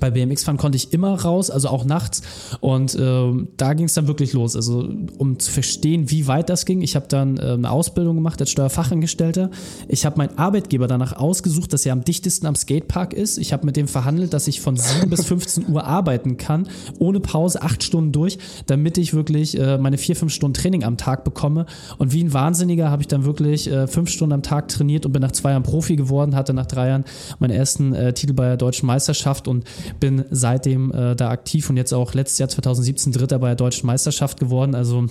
bei 0.00 0.10
BMX 0.10 0.44
fahren 0.44 0.58
konnte 0.58 0.76
ich 0.76 0.92
immer 0.92 1.14
raus, 1.20 1.50
also 1.50 1.68
auch 1.68 1.84
nachts. 1.84 2.22
Und 2.60 2.94
äh, 2.94 3.32
da 3.56 3.74
ging 3.74 3.86
es 3.86 3.94
dann 3.94 4.06
wirklich 4.06 4.32
los. 4.32 4.54
Also 4.54 4.88
um 5.16 5.38
zu 5.38 5.50
verstehen, 5.50 6.10
wie 6.10 6.26
weit 6.26 6.50
das 6.50 6.66
ging. 6.66 6.82
Ich 6.82 6.94
habe 6.94 7.06
dann 7.08 7.38
äh, 7.38 7.52
eine 7.52 7.70
Ausbildung 7.70 8.16
gemacht 8.16 8.40
als 8.40 8.50
Steuerfachangestellter. 8.50 9.50
Ich 9.88 10.04
habe 10.04 10.18
meinen 10.18 10.36
Arbeitgeber 10.36 10.86
danach 10.86 11.14
ausgesucht, 11.14 11.72
dass 11.72 11.86
er 11.86 11.92
am 11.92 12.04
dichtesten 12.04 12.46
am 12.46 12.54
Skatepark 12.54 13.14
ist. 13.14 13.38
Ich 13.38 13.52
habe 13.52 13.64
mit 13.64 13.76
dem 13.76 13.88
verhandelt, 13.88 14.34
dass 14.34 14.46
ich 14.46 14.60
von 14.60 14.76
7 14.76 15.08
bis 15.08 15.24
15 15.24 15.68
Uhr 15.68 15.84
arbeiten 15.84 16.36
kann, 16.36 16.68
ohne 16.98 17.20
Pause, 17.20 17.62
acht 17.62 17.82
Stunden 17.82 18.12
durch, 18.12 18.38
damit 18.66 18.98
ich 18.98 19.14
wirklich 19.14 19.58
äh, 19.58 19.78
meine 19.78 19.98
vier, 19.98 20.16
fünf 20.16 20.32
Stunden 20.32 20.54
Training 20.54 20.84
am 20.84 20.96
Tag 20.96 21.24
bekomme. 21.24 21.66
Und 21.96 22.12
wie 22.12 22.22
ein 22.22 22.32
Wahnsinniger 22.32 22.90
habe 22.90 23.02
ich 23.02 23.08
dann 23.08 23.24
wirklich 23.24 23.70
äh, 23.70 23.86
fünf 23.86 24.10
Stunden 24.10 24.34
am 24.34 24.42
Tag 24.42 24.68
trainiert 24.68 25.06
und 25.06 25.12
bin 25.12 25.22
nach 25.22 25.32
zwei 25.32 25.50
Jahren 25.50 25.62
Profi 25.62 25.96
geworden, 25.96 26.34
hatte 26.34 26.52
nach 26.52 26.66
drei 26.66 26.88
Jahren 26.88 27.04
meinen 27.38 27.52
ersten 27.52 27.94
äh, 27.94 28.12
Titel 28.12 28.34
bei 28.34 28.44
der 28.44 28.56
Deutschen 28.56 28.86
Meisterschaft 28.86 29.48
und 29.48 29.64
bin 30.00 30.24
seitdem 30.30 30.92
äh, 30.92 31.16
da 31.16 31.30
aktiv 31.30 31.68
und 31.70 31.76
jetzt 31.76 31.92
auch 31.92 32.14
letztes 32.14 32.38
Jahr 32.38 32.48
2017 32.48 33.12
Dritter 33.12 33.38
bei 33.38 33.48
der 33.48 33.56
Deutschen 33.56 33.86
Meisterschaft 33.86 34.38
geworden. 34.38 34.74
Also 34.74 35.06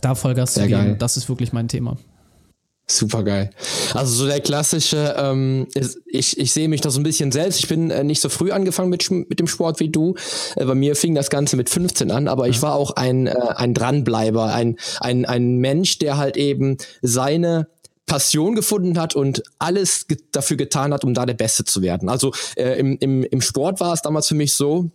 da 0.00 0.14
Vollgas 0.14 0.54
zu 0.54 0.66
geben, 0.66 0.98
das 0.98 1.16
ist 1.16 1.28
wirklich 1.28 1.52
mein 1.52 1.68
Thema. 1.68 1.96
Super 2.86 3.22
geil. 3.22 3.50
Also 3.94 4.14
so 4.14 4.26
der 4.26 4.40
klassische, 4.40 5.14
ähm, 5.16 5.66
ich, 6.04 6.38
ich 6.38 6.52
sehe 6.52 6.68
mich 6.68 6.82
da 6.82 6.90
so 6.90 7.00
ein 7.00 7.02
bisschen 7.02 7.32
selbst. 7.32 7.58
Ich 7.60 7.68
bin 7.68 7.90
äh, 7.90 8.04
nicht 8.04 8.20
so 8.20 8.28
früh 8.28 8.50
angefangen 8.50 8.90
mit, 8.90 9.10
mit 9.10 9.38
dem 9.38 9.46
Sport 9.46 9.80
wie 9.80 9.88
du. 9.88 10.16
Äh, 10.56 10.66
bei 10.66 10.74
mir 10.74 10.94
fing 10.94 11.14
das 11.14 11.30
Ganze 11.30 11.56
mit 11.56 11.70
15 11.70 12.10
an, 12.10 12.28
aber 12.28 12.46
ich 12.46 12.60
war 12.60 12.74
auch 12.74 12.90
ein, 12.90 13.26
äh, 13.26 13.34
ein 13.56 13.72
Dranbleiber, 13.72 14.52
ein, 14.52 14.76
ein, 15.00 15.24
ein 15.24 15.56
Mensch, 15.56 15.98
der 15.98 16.18
halt 16.18 16.36
eben 16.36 16.76
seine 17.00 17.68
Passion 18.06 18.54
gefunden 18.54 18.98
hat 18.98 19.14
und 19.14 19.42
alles 19.58 20.06
ge 20.06 20.18
dafür 20.32 20.56
getan 20.56 20.92
hat, 20.92 21.04
um 21.04 21.14
da 21.14 21.26
der 21.26 21.34
Beste 21.34 21.64
zu 21.64 21.82
werden. 21.82 22.08
Also 22.08 22.32
äh, 22.56 22.78
im, 22.78 22.98
im, 22.98 23.24
im 23.24 23.40
Sport 23.40 23.80
war 23.80 23.92
es 23.92 24.02
damals 24.02 24.28
für 24.28 24.34
mich 24.34 24.54
so, 24.54 24.90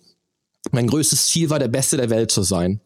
mein 0.71 0.87
größtes 0.87 1.27
Ziel 1.27 1.49
war, 1.49 1.57
der 1.57 1.69
Beste 1.69 1.97
der 1.97 2.09
Welt 2.09 2.31
zu 2.31 2.43
sein. 2.43 2.81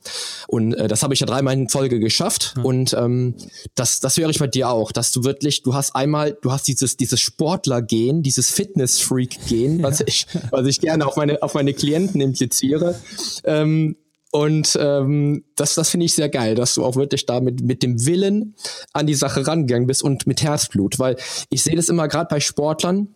Und 0.48 0.74
äh, 0.76 0.88
das 0.88 1.04
habe 1.04 1.14
ich 1.14 1.20
ja 1.20 1.26
dreimal 1.26 1.54
in 1.56 1.70
Folge 1.70 2.00
geschafft. 2.00 2.54
Ja. 2.56 2.64
Und 2.64 2.94
ähm, 2.94 3.36
das, 3.76 4.00
das 4.00 4.18
wäre 4.18 4.30
ich 4.32 4.40
bei 4.40 4.48
dir 4.48 4.70
auch, 4.70 4.92
dass 4.92 5.12
du 5.12 5.24
wirklich, 5.24 5.64
du 5.64 5.74
hast 5.74 5.96
einmal, 5.96 6.38
du 6.42 6.52
hast 6.52 6.68
dieses, 6.68 6.98
dieses 6.98 7.20
Sportler-Gen, 7.20 8.22
dieses 8.22 8.52
Fitness-Freak-Gen, 8.52 9.82
was 9.82 10.00
ja. 10.00 10.06
ich, 10.08 10.28
was 10.52 10.68
ich 10.68 10.82
gerne 10.82 11.06
auf 11.06 11.16
meine, 11.16 11.42
auf 11.42 11.56
meine 11.56 11.74
Klienten 11.74 12.22
impliziere. 12.22 13.00
Ähm, 13.44 13.96
und 14.34 14.76
ähm, 14.82 15.44
das, 15.56 15.76
das 15.76 15.92
finde 15.92 16.08
ich 16.08 16.16
sehr 16.16 16.28
geil, 16.28 16.56
dass 16.56 16.74
du 16.74 16.84
auch 16.84 16.96
wirklich 16.96 17.28
da 17.28 17.40
mit, 17.40 17.62
mit 17.62 17.84
dem 17.84 18.04
Willen 18.04 18.56
an 18.92 19.06
die 19.06 19.14
Sache 19.14 19.46
rangegangen 19.46 19.86
bist 19.86 20.04
und 20.04 20.26
mit 20.26 20.42
Herzblut. 20.42 20.98
Weil 20.98 21.18
ich 21.50 21.62
sehe 21.62 21.76
das 21.76 21.88
immer 21.88 22.08
gerade 22.08 22.30
bei 22.32 22.40
Sportlern, 22.40 23.14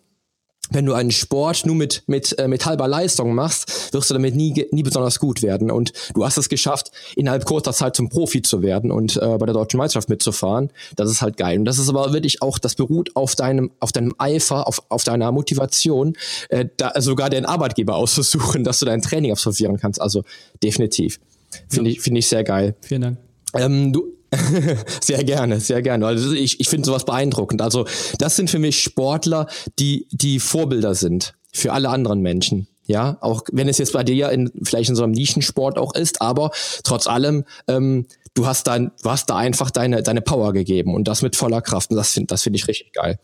wenn 0.70 0.86
du 0.86 0.94
einen 0.94 1.10
Sport 1.10 1.66
nur 1.66 1.74
mit, 1.74 2.02
mit, 2.06 2.38
äh, 2.38 2.48
mit 2.48 2.66
halber 2.66 2.88
Leistung 2.88 3.34
machst, 3.34 3.92
wirst 3.92 4.10
du 4.10 4.14
damit 4.14 4.34
nie, 4.34 4.66
nie 4.70 4.82
besonders 4.82 5.18
gut 5.18 5.42
werden. 5.42 5.70
Und 5.70 5.92
du 6.14 6.24
hast 6.24 6.36
es 6.36 6.48
geschafft, 6.48 6.90
innerhalb 7.16 7.44
kurzer 7.44 7.72
Zeit 7.72 7.96
zum 7.96 8.08
Profi 8.08 8.42
zu 8.42 8.62
werden 8.62 8.90
und 8.90 9.16
äh, 9.16 9.38
bei 9.38 9.46
der 9.46 9.54
deutschen 9.54 9.78
Meisterschaft 9.78 10.08
mitzufahren. 10.08 10.70
Das 10.96 11.10
ist 11.10 11.22
halt 11.22 11.36
geil. 11.36 11.58
Und 11.58 11.64
das 11.64 11.78
ist 11.78 11.88
aber 11.88 12.12
wirklich 12.12 12.42
auch, 12.42 12.58
das 12.58 12.74
beruht 12.74 13.14
auf 13.16 13.34
deinem, 13.34 13.70
auf 13.80 13.92
deinem 13.92 14.14
Eifer, 14.18 14.66
auf, 14.66 14.82
auf 14.88 15.04
deiner 15.04 15.32
Motivation, 15.32 16.14
äh, 16.48 16.66
da 16.76 17.00
sogar 17.00 17.30
den 17.30 17.46
Arbeitgeber 17.46 17.96
auszusuchen, 17.96 18.64
dass 18.64 18.78
du 18.78 18.86
dein 18.86 19.02
Training 19.02 19.32
absolvieren 19.32 19.78
kannst. 19.78 20.00
Also 20.00 20.24
definitiv. 20.62 21.20
Finde 21.68 21.90
ja. 21.90 21.96
ich, 21.96 22.02
finde 22.02 22.18
ich 22.20 22.28
sehr 22.28 22.44
geil. 22.44 22.74
Vielen 22.82 23.00
Dank. 23.00 23.18
Ähm, 23.54 23.92
du, 23.92 24.17
sehr 25.02 25.24
gerne, 25.24 25.60
sehr 25.60 25.82
gerne. 25.82 26.06
Also 26.06 26.32
ich, 26.32 26.60
ich 26.60 26.68
finde 26.68 26.86
sowas 26.86 27.04
beeindruckend. 27.04 27.62
Also 27.62 27.86
das 28.18 28.36
sind 28.36 28.50
für 28.50 28.58
mich 28.58 28.82
Sportler, 28.82 29.46
die, 29.78 30.06
die 30.10 30.40
Vorbilder 30.40 30.94
sind 30.94 31.34
für 31.52 31.72
alle 31.72 31.88
anderen 31.88 32.20
Menschen. 32.20 32.68
Ja, 32.86 33.18
auch 33.20 33.42
wenn 33.52 33.68
es 33.68 33.76
jetzt 33.76 33.92
bei 33.92 34.02
dir 34.02 34.30
in, 34.30 34.50
vielleicht 34.62 34.88
in 34.88 34.96
so 34.96 35.02
einem 35.02 35.12
Nischensport 35.12 35.76
auch 35.76 35.94
ist, 35.94 36.22
aber 36.22 36.50
trotz 36.84 37.06
allem, 37.06 37.44
ähm, 37.66 38.06
du 38.32 38.46
hast 38.46 38.66
dein, 38.66 38.92
du 39.02 39.10
hast 39.10 39.28
da 39.28 39.36
einfach 39.36 39.70
deine, 39.70 40.02
deine 40.02 40.22
Power 40.22 40.54
gegeben 40.54 40.94
und 40.94 41.06
das 41.06 41.20
mit 41.20 41.36
voller 41.36 41.60
Kraft. 41.60 41.90
Und 41.90 41.96
das 41.96 42.12
finde 42.12 42.28
das 42.28 42.42
finde 42.42 42.56
ich 42.56 42.66
richtig 42.66 42.94
geil. 42.94 43.18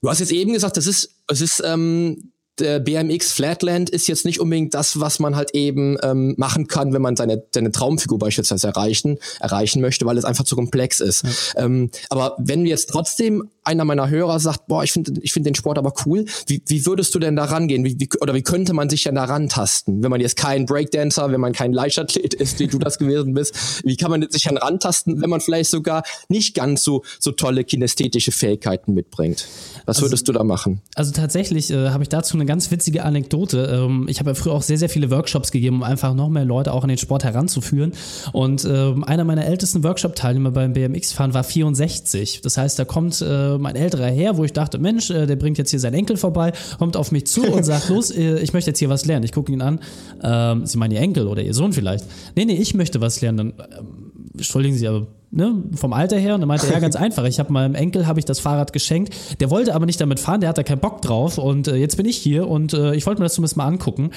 Du 0.00 0.10
hast 0.10 0.20
jetzt 0.20 0.32
eben 0.32 0.52
gesagt, 0.52 0.76
das 0.76 0.86
ist, 0.86 1.10
es 1.26 1.40
ist 1.40 1.62
ähm, 1.64 2.30
der 2.58 2.80
BMX 2.80 3.32
Flatland 3.32 3.90
ist 3.90 4.06
jetzt 4.06 4.24
nicht 4.24 4.40
unbedingt 4.40 4.74
das, 4.74 5.00
was 5.00 5.18
man 5.18 5.36
halt 5.36 5.54
eben 5.54 5.96
ähm, 6.02 6.34
machen 6.36 6.68
kann, 6.68 6.92
wenn 6.92 7.02
man 7.02 7.16
seine, 7.16 7.42
seine 7.52 7.72
Traumfigur 7.72 8.18
beispielsweise 8.18 8.68
erreichen, 8.68 9.18
erreichen 9.40 9.80
möchte, 9.80 10.06
weil 10.06 10.18
es 10.18 10.24
einfach 10.24 10.44
zu 10.44 10.54
komplex 10.54 11.00
ist. 11.00 11.24
Ja. 11.24 11.64
Ähm, 11.64 11.90
aber 12.10 12.36
wenn 12.38 12.66
jetzt 12.66 12.90
trotzdem 12.90 13.50
einer 13.64 13.84
meiner 13.84 14.08
Hörer 14.08 14.38
sagt, 14.38 14.66
boah, 14.66 14.84
ich 14.84 14.92
finde 14.92 15.20
ich 15.22 15.32
finde 15.32 15.50
den 15.50 15.54
Sport 15.54 15.78
aber 15.78 15.92
cool, 16.06 16.26
wie, 16.46 16.62
wie 16.66 16.86
würdest 16.86 17.14
du 17.14 17.18
denn 17.18 17.34
da 17.34 17.44
rangehen? 17.44 17.84
Wie, 17.84 17.98
wie, 17.98 18.08
oder 18.20 18.34
wie 18.34 18.42
könnte 18.42 18.74
man 18.74 18.90
sich 18.90 19.04
denn 19.04 19.14
da 19.14 19.24
rantasten? 19.24 20.02
Wenn 20.02 20.10
man 20.10 20.20
jetzt 20.20 20.36
kein 20.36 20.66
Breakdancer, 20.66 21.32
wenn 21.32 21.40
man 21.40 21.52
kein 21.52 21.72
Leichtathlet 21.72 22.34
ist, 22.34 22.58
wie 22.60 22.66
du 22.66 22.78
das 22.78 22.98
gewesen 22.98 23.34
bist, 23.34 23.84
wie 23.84 23.96
kann 23.96 24.10
man 24.10 24.30
sich 24.30 24.44
dann 24.44 24.58
rantasten, 24.58 25.20
wenn 25.20 25.30
man 25.30 25.40
vielleicht 25.40 25.70
sogar 25.70 26.02
nicht 26.28 26.54
ganz 26.54 26.82
so, 26.82 27.02
so 27.18 27.32
tolle 27.32 27.64
kinästhetische 27.64 28.32
Fähigkeiten 28.32 28.94
mitbringt? 28.94 29.46
Was 29.86 29.96
also, 29.96 30.06
würdest 30.06 30.28
du 30.28 30.32
da 30.32 30.44
machen? 30.44 30.82
Also 30.94 31.12
tatsächlich 31.12 31.70
äh, 31.70 31.88
habe 31.90 32.02
ich 32.02 32.08
dazu 32.08 32.36
eine 32.36 32.43
ganz 32.46 32.70
witzige 32.70 33.04
Anekdote. 33.04 33.84
Ähm, 33.86 34.06
ich 34.08 34.18
habe 34.20 34.30
ja 34.30 34.34
früher 34.34 34.52
auch 34.52 34.62
sehr, 34.62 34.78
sehr 34.78 34.88
viele 34.88 35.10
Workshops 35.10 35.50
gegeben, 35.50 35.76
um 35.76 35.82
einfach 35.82 36.14
noch 36.14 36.28
mehr 36.28 36.44
Leute 36.44 36.72
auch 36.72 36.82
an 36.82 36.88
den 36.88 36.98
Sport 36.98 37.24
heranzuführen. 37.24 37.92
Und 38.32 38.64
ähm, 38.64 39.04
einer 39.04 39.24
meiner 39.24 39.44
ältesten 39.46 39.84
Workshop-Teilnehmer 39.84 40.50
beim 40.50 40.72
BMX-Fahren 40.72 41.34
war 41.34 41.44
64. 41.44 42.40
Das 42.42 42.56
heißt, 42.56 42.78
da 42.78 42.84
kommt 42.84 43.24
äh, 43.26 43.58
mein 43.58 43.76
älterer 43.76 44.06
Herr, 44.06 44.36
wo 44.36 44.44
ich 44.44 44.52
dachte, 44.52 44.78
Mensch, 44.78 45.10
äh, 45.10 45.26
der 45.26 45.36
bringt 45.36 45.58
jetzt 45.58 45.70
hier 45.70 45.80
seinen 45.80 45.94
Enkel 45.94 46.16
vorbei, 46.16 46.52
kommt 46.78 46.96
auf 46.96 47.12
mich 47.12 47.26
zu 47.26 47.42
und 47.52 47.64
sagt, 47.64 47.88
los, 47.88 48.10
äh, 48.10 48.38
ich 48.40 48.52
möchte 48.52 48.70
jetzt 48.70 48.78
hier 48.78 48.88
was 48.88 49.04
lernen. 49.04 49.24
Ich 49.24 49.32
gucke 49.32 49.52
ihn 49.52 49.62
an. 49.62 49.80
Ähm, 50.22 50.66
Sie 50.66 50.78
meinen 50.78 50.92
Ihr 50.92 51.00
Enkel 51.00 51.26
oder 51.26 51.42
Ihr 51.42 51.54
Sohn 51.54 51.72
vielleicht? 51.72 52.04
Nee, 52.36 52.44
nee, 52.44 52.56
ich 52.56 52.74
möchte 52.74 53.00
was 53.00 53.20
lernen. 53.20 53.36
Dann, 53.36 53.52
entschuldigen 54.34 54.76
Sie, 54.76 54.88
aber 54.88 55.06
ne, 55.34 55.62
vom 55.74 55.92
Alter 55.92 56.16
her. 56.16 56.34
Und 56.34 56.42
er 56.42 56.46
meinte, 56.46 56.66
ja, 56.68 56.78
ganz 56.78 56.96
einfach. 57.04 57.24
Ich 57.24 57.38
habe 57.38 57.52
meinem 57.52 57.74
Enkel 57.74 58.06
habe 58.06 58.18
ich 58.18 58.24
das 58.24 58.40
Fahrrad 58.40 58.72
geschenkt. 58.72 59.14
Der 59.40 59.50
wollte 59.50 59.74
aber 59.74 59.86
nicht 59.86 60.00
damit 60.00 60.20
fahren, 60.20 60.40
der 60.40 60.48
hat 60.48 60.58
da 60.58 60.62
keinen 60.62 60.80
Bock 60.80 61.02
drauf. 61.02 61.38
Und 61.38 61.68
äh, 61.68 61.76
jetzt 61.76 61.96
bin 61.96 62.06
ich 62.06 62.16
hier 62.16 62.48
und 62.48 62.72
äh, 62.72 62.94
ich 62.94 63.06
wollte 63.06 63.20
mir 63.20 63.26
das 63.26 63.34
zumindest 63.34 63.56
mal 63.56 63.66
angucken. 63.66 64.10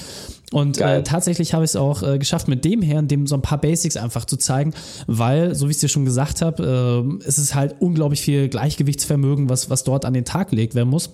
Und 0.52 0.78
äh, 0.78 1.02
tatsächlich 1.02 1.52
habe 1.52 1.64
ich 1.64 1.72
es 1.72 1.76
auch 1.76 2.02
äh, 2.02 2.18
geschafft, 2.18 2.48
mit 2.48 2.64
dem 2.64 2.80
Herrn 2.80 3.08
dem 3.08 3.26
so 3.26 3.34
ein 3.34 3.42
paar 3.42 3.58
Basics 3.58 3.96
einfach 3.96 4.24
zu 4.24 4.36
zeigen, 4.36 4.72
weil, 5.06 5.54
so 5.54 5.66
wie 5.66 5.70
ich 5.70 5.76
es 5.76 5.80
dir 5.80 5.88
schon 5.88 6.04
gesagt 6.04 6.40
habe, 6.40 7.08
äh, 7.22 7.26
es 7.26 7.38
ist 7.38 7.54
halt 7.54 7.76
unglaublich 7.80 8.22
viel 8.22 8.48
Gleichgewichtsvermögen, 8.48 9.50
was, 9.50 9.68
was 9.68 9.84
dort 9.84 10.04
an 10.04 10.14
den 10.14 10.24
Tag 10.24 10.50
gelegt 10.50 10.74
werden 10.74 10.88
muss. 10.88 11.10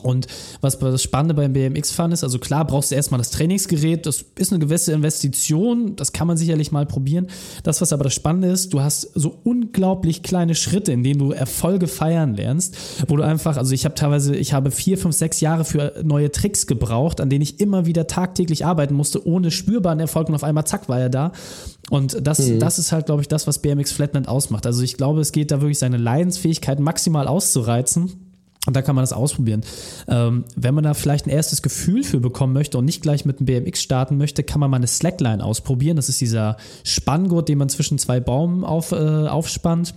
Und 0.00 0.26
was 0.62 0.78
das 0.78 1.02
Spannende 1.02 1.34
beim 1.34 1.52
BMX-Fahren 1.52 2.12
ist, 2.12 2.24
also 2.24 2.38
klar 2.38 2.66
brauchst 2.66 2.90
du 2.90 2.94
erstmal 2.94 3.18
das 3.18 3.30
Trainingsgerät, 3.30 4.06
das 4.06 4.24
ist 4.36 4.50
eine 4.50 4.58
gewisse 4.58 4.92
Investition, 4.92 5.96
das 5.96 6.12
kann 6.12 6.26
man 6.26 6.38
sicherlich 6.38 6.72
mal 6.72 6.86
probieren. 6.86 7.28
Das, 7.62 7.82
was 7.82 7.92
aber 7.92 8.04
das 8.04 8.14
Spannende 8.14 8.48
ist, 8.48 8.72
du 8.72 8.80
hast 8.80 9.10
so 9.14 9.38
unglaublich 9.44 10.22
kleine 10.22 10.54
Schritte, 10.54 10.92
in 10.92 11.04
denen 11.04 11.18
du 11.20 11.32
Erfolge 11.32 11.88
feiern 11.88 12.34
lernst, 12.34 12.76
wo 13.06 13.16
du 13.16 13.22
einfach, 13.22 13.58
also 13.58 13.74
ich 13.74 13.84
habe 13.84 13.94
teilweise, 13.94 14.34
ich 14.34 14.54
habe 14.54 14.70
vier, 14.70 14.96
fünf, 14.96 15.14
sechs 15.14 15.40
Jahre 15.40 15.64
für 15.64 15.92
neue 16.02 16.32
Tricks 16.32 16.66
gebraucht, 16.66 17.20
an 17.20 17.28
denen 17.28 17.42
ich 17.42 17.60
immer 17.60 17.84
wieder 17.84 18.06
tagtäglich 18.06 18.64
arbeiten 18.64 18.94
musste, 18.94 19.24
ohne 19.26 19.50
spürbaren 19.50 20.00
Erfolg 20.00 20.28
und 20.28 20.34
auf 20.34 20.44
einmal 20.44 20.66
zack 20.66 20.88
war 20.88 21.00
er 21.00 21.10
da. 21.10 21.32
Und 21.90 22.26
das, 22.26 22.38
mhm. 22.38 22.58
das 22.58 22.78
ist 22.78 22.92
halt, 22.92 23.06
glaube 23.06 23.20
ich, 23.20 23.28
das, 23.28 23.46
was 23.46 23.58
BMX 23.58 23.92
Flatland 23.92 24.26
ausmacht. 24.26 24.66
Also 24.66 24.82
ich 24.82 24.96
glaube, 24.96 25.20
es 25.20 25.32
geht 25.32 25.50
da 25.50 25.60
wirklich 25.60 25.78
seine 25.78 25.98
Leidensfähigkeit 25.98 26.80
maximal 26.80 27.28
auszureizen 27.28 28.21
und 28.66 28.76
da 28.76 28.82
kann 28.82 28.94
man 28.94 29.02
das 29.02 29.12
ausprobieren. 29.12 29.62
Ähm, 30.08 30.44
wenn 30.54 30.74
man 30.74 30.84
da 30.84 30.94
vielleicht 30.94 31.26
ein 31.26 31.30
erstes 31.30 31.62
Gefühl 31.62 32.04
für 32.04 32.20
bekommen 32.20 32.52
möchte 32.52 32.78
und 32.78 32.84
nicht 32.84 33.02
gleich 33.02 33.24
mit 33.24 33.38
einem 33.38 33.46
BMX 33.46 33.82
starten 33.82 34.18
möchte, 34.18 34.44
kann 34.44 34.60
man 34.60 34.70
mal 34.70 34.76
eine 34.76 34.86
Slackline 34.86 35.44
ausprobieren. 35.44 35.96
Das 35.96 36.08
ist 36.08 36.20
dieser 36.20 36.56
Spanngurt, 36.84 37.48
den 37.48 37.58
man 37.58 37.68
zwischen 37.68 37.98
zwei 37.98 38.20
Baumen 38.20 38.64
auf, 38.64 38.92
äh, 38.92 39.26
aufspannt 39.26 39.94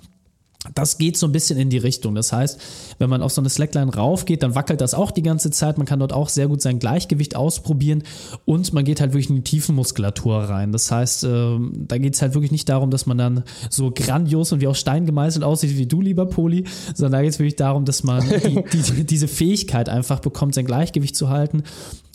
das 0.73 0.97
geht 0.97 1.17
so 1.17 1.27
ein 1.27 1.31
bisschen 1.31 1.59
in 1.59 1.69
die 1.69 1.77
Richtung. 1.77 2.15
Das 2.15 2.33
heißt, 2.33 2.59
wenn 2.97 3.09
man 3.09 3.21
auf 3.21 3.31
so 3.31 3.41
eine 3.41 3.49
Slackline 3.49 3.93
raufgeht, 3.93 4.43
dann 4.43 4.55
wackelt 4.55 4.81
das 4.81 4.93
auch 4.93 5.11
die 5.11 5.21
ganze 5.21 5.51
Zeit. 5.51 5.77
Man 5.77 5.85
kann 5.85 5.99
dort 5.99 6.13
auch 6.13 6.29
sehr 6.29 6.47
gut 6.47 6.61
sein 6.61 6.79
Gleichgewicht 6.79 7.35
ausprobieren 7.35 8.03
und 8.45 8.73
man 8.73 8.83
geht 8.85 9.01
halt 9.01 9.13
wirklich 9.13 9.29
in 9.29 9.35
die 9.35 9.43
Tiefenmuskulatur 9.43 10.37
rein. 10.37 10.71
Das 10.71 10.91
heißt, 10.91 11.23
äh, 11.25 11.59
da 11.87 11.97
geht 11.97 12.15
es 12.15 12.21
halt 12.21 12.33
wirklich 12.33 12.51
nicht 12.51 12.69
darum, 12.69 12.89
dass 12.89 13.05
man 13.05 13.17
dann 13.17 13.43
so 13.69 13.91
grandios 13.91 14.51
und 14.51 14.61
wie 14.61 14.67
aus 14.67 14.79
Stein 14.79 15.05
gemeißelt 15.05 15.43
aussieht 15.43 15.77
wie 15.77 15.85
du, 15.85 16.01
lieber 16.01 16.25
Poli, 16.25 16.65
sondern 16.93 17.13
da 17.13 17.21
geht 17.21 17.31
es 17.31 17.39
wirklich 17.39 17.55
darum, 17.55 17.85
dass 17.85 18.03
man 18.03 18.23
die, 18.73 18.81
die, 18.81 19.03
diese 19.03 19.27
Fähigkeit 19.27 19.89
einfach 19.89 20.19
bekommt, 20.19 20.55
sein 20.55 20.65
Gleichgewicht 20.65 21.15
zu 21.15 21.29
halten 21.29 21.63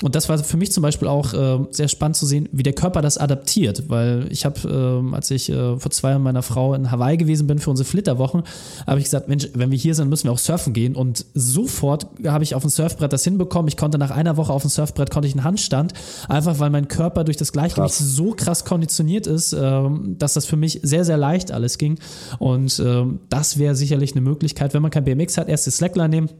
und 0.02 0.14
das 0.14 0.28
war 0.28 0.38
für 0.38 0.56
mich 0.56 0.72
zum 0.72 0.82
Beispiel 0.82 1.08
auch 1.08 1.34
äh, 1.34 1.58
sehr 1.70 1.88
spannend 1.88 2.16
zu 2.16 2.24
sehen, 2.24 2.48
wie 2.52 2.62
der 2.62 2.72
Körper 2.72 3.02
das 3.02 3.18
adaptiert, 3.18 3.88
weil 3.88 4.26
ich 4.30 4.44
habe, 4.46 5.02
äh, 5.12 5.14
als 5.14 5.30
ich 5.30 5.50
äh, 5.50 5.78
vor 5.78 5.90
zwei 5.90 6.10
Jahren 6.10 6.22
meiner 6.22 6.42
Frau 6.42 6.74
in 6.74 6.90
Hawaii 6.90 7.18
gewesen 7.18 7.46
bin 7.46 7.58
für 7.58 7.70
unsere 7.70 7.86
Flitterwochen, 7.86 8.39
habe 8.86 8.98
ich 8.98 9.04
gesagt, 9.04 9.28
Mensch, 9.28 9.48
wenn 9.54 9.70
wir 9.70 9.78
hier 9.78 9.94
sind, 9.94 10.08
müssen 10.08 10.24
wir 10.24 10.32
auch 10.32 10.38
surfen 10.38 10.72
gehen 10.72 10.94
und 10.94 11.26
sofort 11.34 12.06
habe 12.26 12.44
ich 12.44 12.54
auf 12.54 12.62
dem 12.62 12.70
Surfbrett 12.70 13.12
das 13.12 13.24
hinbekommen. 13.24 13.68
Ich 13.68 13.76
konnte 13.76 13.98
nach 13.98 14.10
einer 14.10 14.36
Woche 14.36 14.52
auf 14.52 14.62
dem 14.62 14.70
Surfbrett 14.70 15.10
konnte 15.10 15.28
ich 15.28 15.34
einen 15.34 15.44
Handstand, 15.44 15.92
einfach 16.28 16.58
weil 16.58 16.70
mein 16.70 16.88
Körper 16.88 17.24
durch 17.24 17.36
das 17.36 17.52
Gleichgewicht 17.52 17.96
krass. 17.96 18.16
so 18.16 18.32
krass 18.32 18.64
konditioniert 18.64 19.26
ist, 19.26 19.52
ähm, 19.52 20.16
dass 20.18 20.34
das 20.34 20.46
für 20.46 20.56
mich 20.56 20.80
sehr, 20.82 21.04
sehr 21.04 21.16
leicht 21.16 21.52
alles 21.52 21.78
ging 21.78 21.98
und 22.38 22.80
ähm, 22.84 23.20
das 23.28 23.58
wäre 23.58 23.74
sicherlich 23.74 24.12
eine 24.12 24.20
Möglichkeit, 24.20 24.74
wenn 24.74 24.82
man 24.82 24.90
kein 24.90 25.04
BMX 25.04 25.38
hat, 25.38 25.48
erst 25.48 25.66
die 25.66 25.70
Slackline 25.70 26.08
nehmen, 26.08 26.30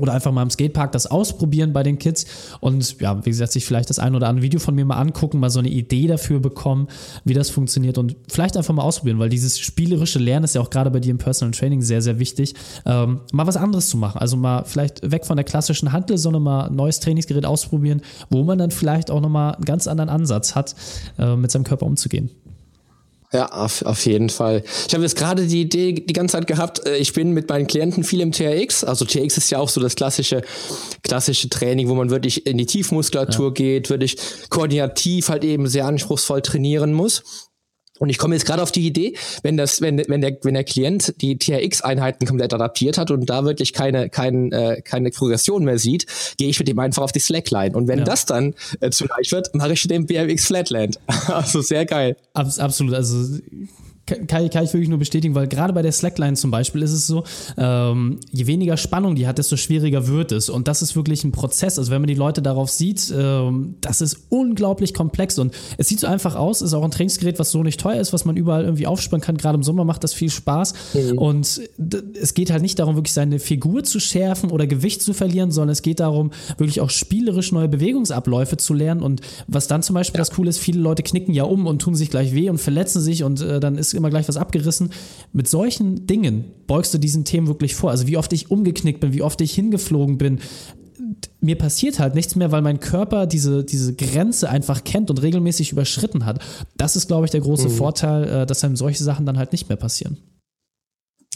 oder 0.00 0.12
einfach 0.12 0.32
mal 0.32 0.42
im 0.42 0.50
Skatepark 0.50 0.92
das 0.92 1.06
ausprobieren 1.06 1.72
bei 1.72 1.82
den 1.82 1.98
Kids 1.98 2.26
und 2.60 3.00
ja, 3.00 3.24
wie 3.24 3.30
gesagt, 3.30 3.52
sich 3.52 3.64
vielleicht 3.64 3.90
das 3.90 3.98
ein 3.98 4.14
oder 4.14 4.28
andere 4.28 4.42
Video 4.42 4.60
von 4.60 4.74
mir 4.74 4.84
mal 4.84 4.96
angucken, 4.96 5.40
mal 5.40 5.50
so 5.50 5.58
eine 5.58 5.68
Idee 5.68 6.06
dafür 6.06 6.40
bekommen, 6.40 6.88
wie 7.24 7.34
das 7.34 7.50
funktioniert 7.50 7.98
und 7.98 8.16
vielleicht 8.28 8.56
einfach 8.56 8.74
mal 8.74 8.82
ausprobieren, 8.82 9.18
weil 9.18 9.28
dieses 9.28 9.58
spielerische 9.58 10.18
Lernen 10.18 10.44
ist 10.44 10.54
ja 10.54 10.60
auch 10.60 10.70
gerade 10.70 10.90
bei 10.90 11.00
dir 11.00 11.10
im 11.10 11.18
Personal 11.18 11.52
Training 11.52 11.82
sehr, 11.82 12.02
sehr 12.02 12.18
wichtig, 12.18 12.54
ähm, 12.86 13.20
mal 13.32 13.46
was 13.46 13.56
anderes 13.56 13.88
zu 13.88 13.96
machen. 13.96 14.18
Also 14.18 14.36
mal 14.36 14.64
vielleicht 14.64 15.10
weg 15.10 15.26
von 15.26 15.36
der 15.36 15.44
klassischen 15.44 15.92
Handel, 15.92 16.18
sondern 16.18 16.42
mal 16.42 16.66
ein 16.66 16.76
neues 16.76 17.00
Trainingsgerät 17.00 17.46
ausprobieren, 17.46 18.02
wo 18.30 18.44
man 18.44 18.58
dann 18.58 18.70
vielleicht 18.70 19.10
auch 19.10 19.20
nochmal 19.20 19.54
einen 19.54 19.64
ganz 19.64 19.86
anderen 19.86 20.10
Ansatz 20.10 20.54
hat, 20.54 20.74
äh, 21.18 21.36
mit 21.36 21.50
seinem 21.50 21.64
Körper 21.64 21.86
umzugehen. 21.86 22.30
Ja, 23.30 23.46
auf, 23.52 23.82
auf 23.82 24.06
jeden 24.06 24.30
Fall. 24.30 24.62
Ich 24.86 24.94
habe 24.94 25.02
jetzt 25.02 25.16
gerade 25.16 25.46
die 25.46 25.60
Idee 25.60 25.92
die 25.92 26.12
ganze 26.14 26.32
Zeit 26.32 26.46
gehabt, 26.46 26.86
äh, 26.86 26.96
ich 26.96 27.12
bin 27.12 27.32
mit 27.32 27.48
meinen 27.50 27.66
Klienten 27.66 28.02
viel 28.02 28.22
im 28.22 28.32
TRX. 28.32 28.84
Also 28.84 29.04
TRX 29.04 29.36
ist 29.36 29.50
ja 29.50 29.58
auch 29.58 29.68
so 29.68 29.82
das 29.82 29.96
klassische, 29.96 30.42
klassische 31.02 31.50
Training, 31.50 31.88
wo 31.88 31.94
man 31.94 32.08
wirklich 32.08 32.46
in 32.46 32.56
die 32.56 32.64
Tiefmuskulatur 32.64 33.48
ja. 33.48 33.52
geht, 33.52 33.90
wirklich 33.90 34.16
koordinativ 34.48 35.28
halt 35.28 35.44
eben 35.44 35.68
sehr 35.68 35.84
anspruchsvoll 35.84 36.40
trainieren 36.40 36.94
muss. 36.94 37.47
Und 37.98 38.08
ich 38.10 38.18
komme 38.18 38.34
jetzt 38.34 38.46
gerade 38.46 38.62
auf 38.62 38.72
die 38.72 38.86
Idee, 38.86 39.14
wenn 39.42 39.56
das, 39.56 39.80
wenn, 39.80 39.98
wenn 40.08 40.20
der, 40.20 40.38
wenn 40.42 40.54
der 40.54 40.64
Klient 40.64 41.14
die 41.20 41.38
TRX-Einheiten 41.38 42.26
komplett 42.26 42.54
adaptiert 42.54 42.98
hat 42.98 43.10
und 43.10 43.28
da 43.28 43.44
wirklich 43.44 43.72
keine, 43.72 44.08
kein, 44.08 44.52
äh, 44.52 44.80
keine 44.82 45.10
Progression 45.10 45.64
mehr 45.64 45.78
sieht, 45.78 46.06
gehe 46.36 46.48
ich 46.48 46.58
mit 46.58 46.68
dem 46.68 46.78
einfach 46.78 47.02
auf 47.02 47.12
die 47.12 47.20
Slackline. 47.20 47.76
Und 47.76 47.88
wenn 47.88 48.00
ja. 48.00 48.04
das 48.04 48.26
dann 48.26 48.54
äh, 48.80 48.90
zu 48.90 49.06
leicht 49.06 49.32
wird, 49.32 49.54
mache 49.54 49.72
ich 49.72 49.86
den 49.86 50.06
BMX 50.06 50.46
Flatland. 50.46 50.98
also 51.26 51.60
sehr 51.60 51.86
geil. 51.86 52.16
Abs 52.34 52.58
absolut. 52.58 52.94
Also 52.94 53.38
kann, 54.08 54.48
kann 54.50 54.64
ich 54.64 54.72
wirklich 54.72 54.88
nur 54.88 54.98
bestätigen, 54.98 55.34
weil 55.34 55.46
gerade 55.46 55.72
bei 55.72 55.82
der 55.82 55.92
Slackline 55.92 56.34
zum 56.34 56.50
Beispiel 56.50 56.82
ist 56.82 56.92
es 56.92 57.06
so, 57.06 57.24
ähm, 57.56 58.18
je 58.32 58.46
weniger 58.46 58.76
Spannung 58.76 59.14
die 59.14 59.26
hat, 59.26 59.38
desto 59.38 59.56
schwieriger 59.56 60.06
wird 60.08 60.32
es. 60.32 60.48
Und 60.48 60.68
das 60.68 60.82
ist 60.82 60.96
wirklich 60.96 61.24
ein 61.24 61.32
Prozess. 61.32 61.78
Also 61.78 61.90
wenn 61.90 62.00
man 62.00 62.08
die 62.08 62.14
Leute 62.14 62.42
darauf 62.42 62.70
sieht, 62.70 63.12
ähm, 63.16 63.76
das 63.80 64.00
ist 64.00 64.18
unglaublich 64.30 64.94
komplex 64.94 65.38
und 65.38 65.54
es 65.76 65.88
sieht 65.88 66.00
so 66.00 66.06
einfach 66.06 66.34
aus, 66.34 66.62
ist 66.62 66.74
auch 66.74 66.84
ein 66.84 66.90
Trainingsgerät, 66.90 67.38
was 67.38 67.50
so 67.50 67.62
nicht 67.62 67.80
teuer 67.80 68.00
ist, 68.00 68.12
was 68.12 68.24
man 68.24 68.36
überall 68.36 68.64
irgendwie 68.64 68.86
aufspannen 68.86 69.22
kann. 69.22 69.36
Gerade 69.36 69.56
im 69.56 69.62
Sommer 69.62 69.84
macht 69.84 70.04
das 70.04 70.12
viel 70.12 70.30
Spaß. 70.30 70.74
Mhm. 70.94 71.18
Und 71.18 71.60
es 72.20 72.34
geht 72.34 72.50
halt 72.50 72.62
nicht 72.62 72.78
darum, 72.78 72.96
wirklich 72.96 73.12
seine 73.12 73.38
Figur 73.38 73.84
zu 73.84 74.00
schärfen 74.00 74.50
oder 74.50 74.66
Gewicht 74.66 75.02
zu 75.02 75.12
verlieren, 75.12 75.50
sondern 75.50 75.72
es 75.72 75.82
geht 75.82 76.00
darum, 76.00 76.30
wirklich 76.56 76.80
auch 76.80 76.90
spielerisch 76.90 77.52
neue 77.52 77.68
Bewegungsabläufe 77.68 78.56
zu 78.56 78.74
lernen. 78.74 79.02
Und 79.02 79.20
was 79.46 79.66
dann 79.66 79.82
zum 79.82 79.94
Beispiel 79.94 80.18
ja. 80.18 80.22
das 80.22 80.30
Coole 80.30 80.50
ist, 80.50 80.58
viele 80.58 80.80
Leute 80.80 81.02
knicken 81.02 81.34
ja 81.34 81.44
um 81.44 81.66
und 81.66 81.80
tun 81.82 81.94
sich 81.94 82.10
gleich 82.10 82.34
weh 82.34 82.50
und 82.50 82.58
verletzen 82.58 83.00
sich 83.00 83.24
und 83.24 83.40
äh, 83.40 83.60
dann 83.60 83.76
ist 83.76 83.94
immer 83.98 84.10
gleich 84.10 84.28
was 84.28 84.36
abgerissen. 84.36 84.90
Mit 85.32 85.48
solchen 85.48 86.06
Dingen 86.06 86.44
beugst 86.66 86.94
du 86.94 86.98
diesen 86.98 87.24
Themen 87.24 87.46
wirklich 87.46 87.74
vor. 87.74 87.90
Also 87.90 88.06
wie 88.06 88.16
oft 88.16 88.32
ich 88.32 88.50
umgeknickt 88.50 89.00
bin, 89.00 89.12
wie 89.12 89.22
oft 89.22 89.40
ich 89.40 89.52
hingeflogen 89.52 90.18
bin. 90.18 90.40
Mir 91.40 91.56
passiert 91.56 91.98
halt 91.98 92.14
nichts 92.14 92.36
mehr, 92.36 92.52
weil 92.52 92.62
mein 92.62 92.80
Körper 92.80 93.26
diese, 93.26 93.64
diese 93.64 93.94
Grenze 93.94 94.48
einfach 94.48 94.84
kennt 94.84 95.10
und 95.10 95.22
regelmäßig 95.22 95.72
überschritten 95.72 96.26
hat. 96.26 96.40
Das 96.76 96.96
ist, 96.96 97.08
glaube 97.08 97.24
ich, 97.24 97.30
der 97.30 97.40
große 97.40 97.68
mhm. 97.68 97.72
Vorteil, 97.72 98.24
äh, 98.24 98.46
dass 98.46 98.64
einem 98.64 98.76
solche 98.76 99.02
Sachen 99.04 99.26
dann 99.26 99.38
halt 99.38 99.52
nicht 99.52 99.68
mehr 99.68 99.76
passieren. 99.76 100.18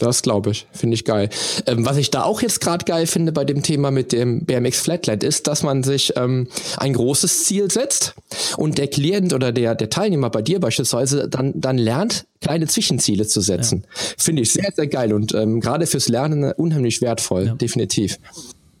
Das 0.03 0.21
glaube 0.21 0.51
ich, 0.51 0.67
finde 0.73 0.95
ich 0.95 1.05
geil. 1.05 1.29
Ähm, 1.65 1.85
was 1.85 1.95
ich 1.95 2.11
da 2.11 2.23
auch 2.23 2.41
jetzt 2.41 2.59
gerade 2.59 2.83
geil 2.83 3.07
finde 3.07 3.31
bei 3.31 3.45
dem 3.45 3.63
Thema 3.63 3.89
mit 3.89 4.11
dem 4.11 4.45
BMX 4.45 4.81
Flatland 4.81 5.23
ist, 5.23 5.47
dass 5.47 5.63
man 5.63 5.81
sich 5.81 6.13
ähm, 6.17 6.47
ein 6.77 6.93
großes 6.93 7.45
Ziel 7.45 7.71
setzt 7.71 8.13
und 8.57 8.77
der 8.77 8.87
Klient 8.87 9.33
oder 9.33 9.53
der, 9.53 9.75
der 9.75 9.89
Teilnehmer 9.89 10.29
bei 10.29 10.41
dir 10.41 10.59
beispielsweise 10.59 11.29
dann, 11.29 11.53
dann 11.55 11.77
lernt, 11.77 12.25
kleine 12.41 12.67
Zwischenziele 12.67 13.25
zu 13.25 13.39
setzen. 13.39 13.83
Ja. 13.85 13.99
Finde 14.17 14.41
ich 14.41 14.51
sehr, 14.51 14.69
sehr 14.75 14.87
geil 14.87 15.13
und 15.13 15.33
ähm, 15.33 15.61
gerade 15.61 15.87
fürs 15.87 16.09
Lernen 16.09 16.51
unheimlich 16.51 17.01
wertvoll, 17.01 17.45
ja. 17.47 17.55
definitiv. 17.55 18.19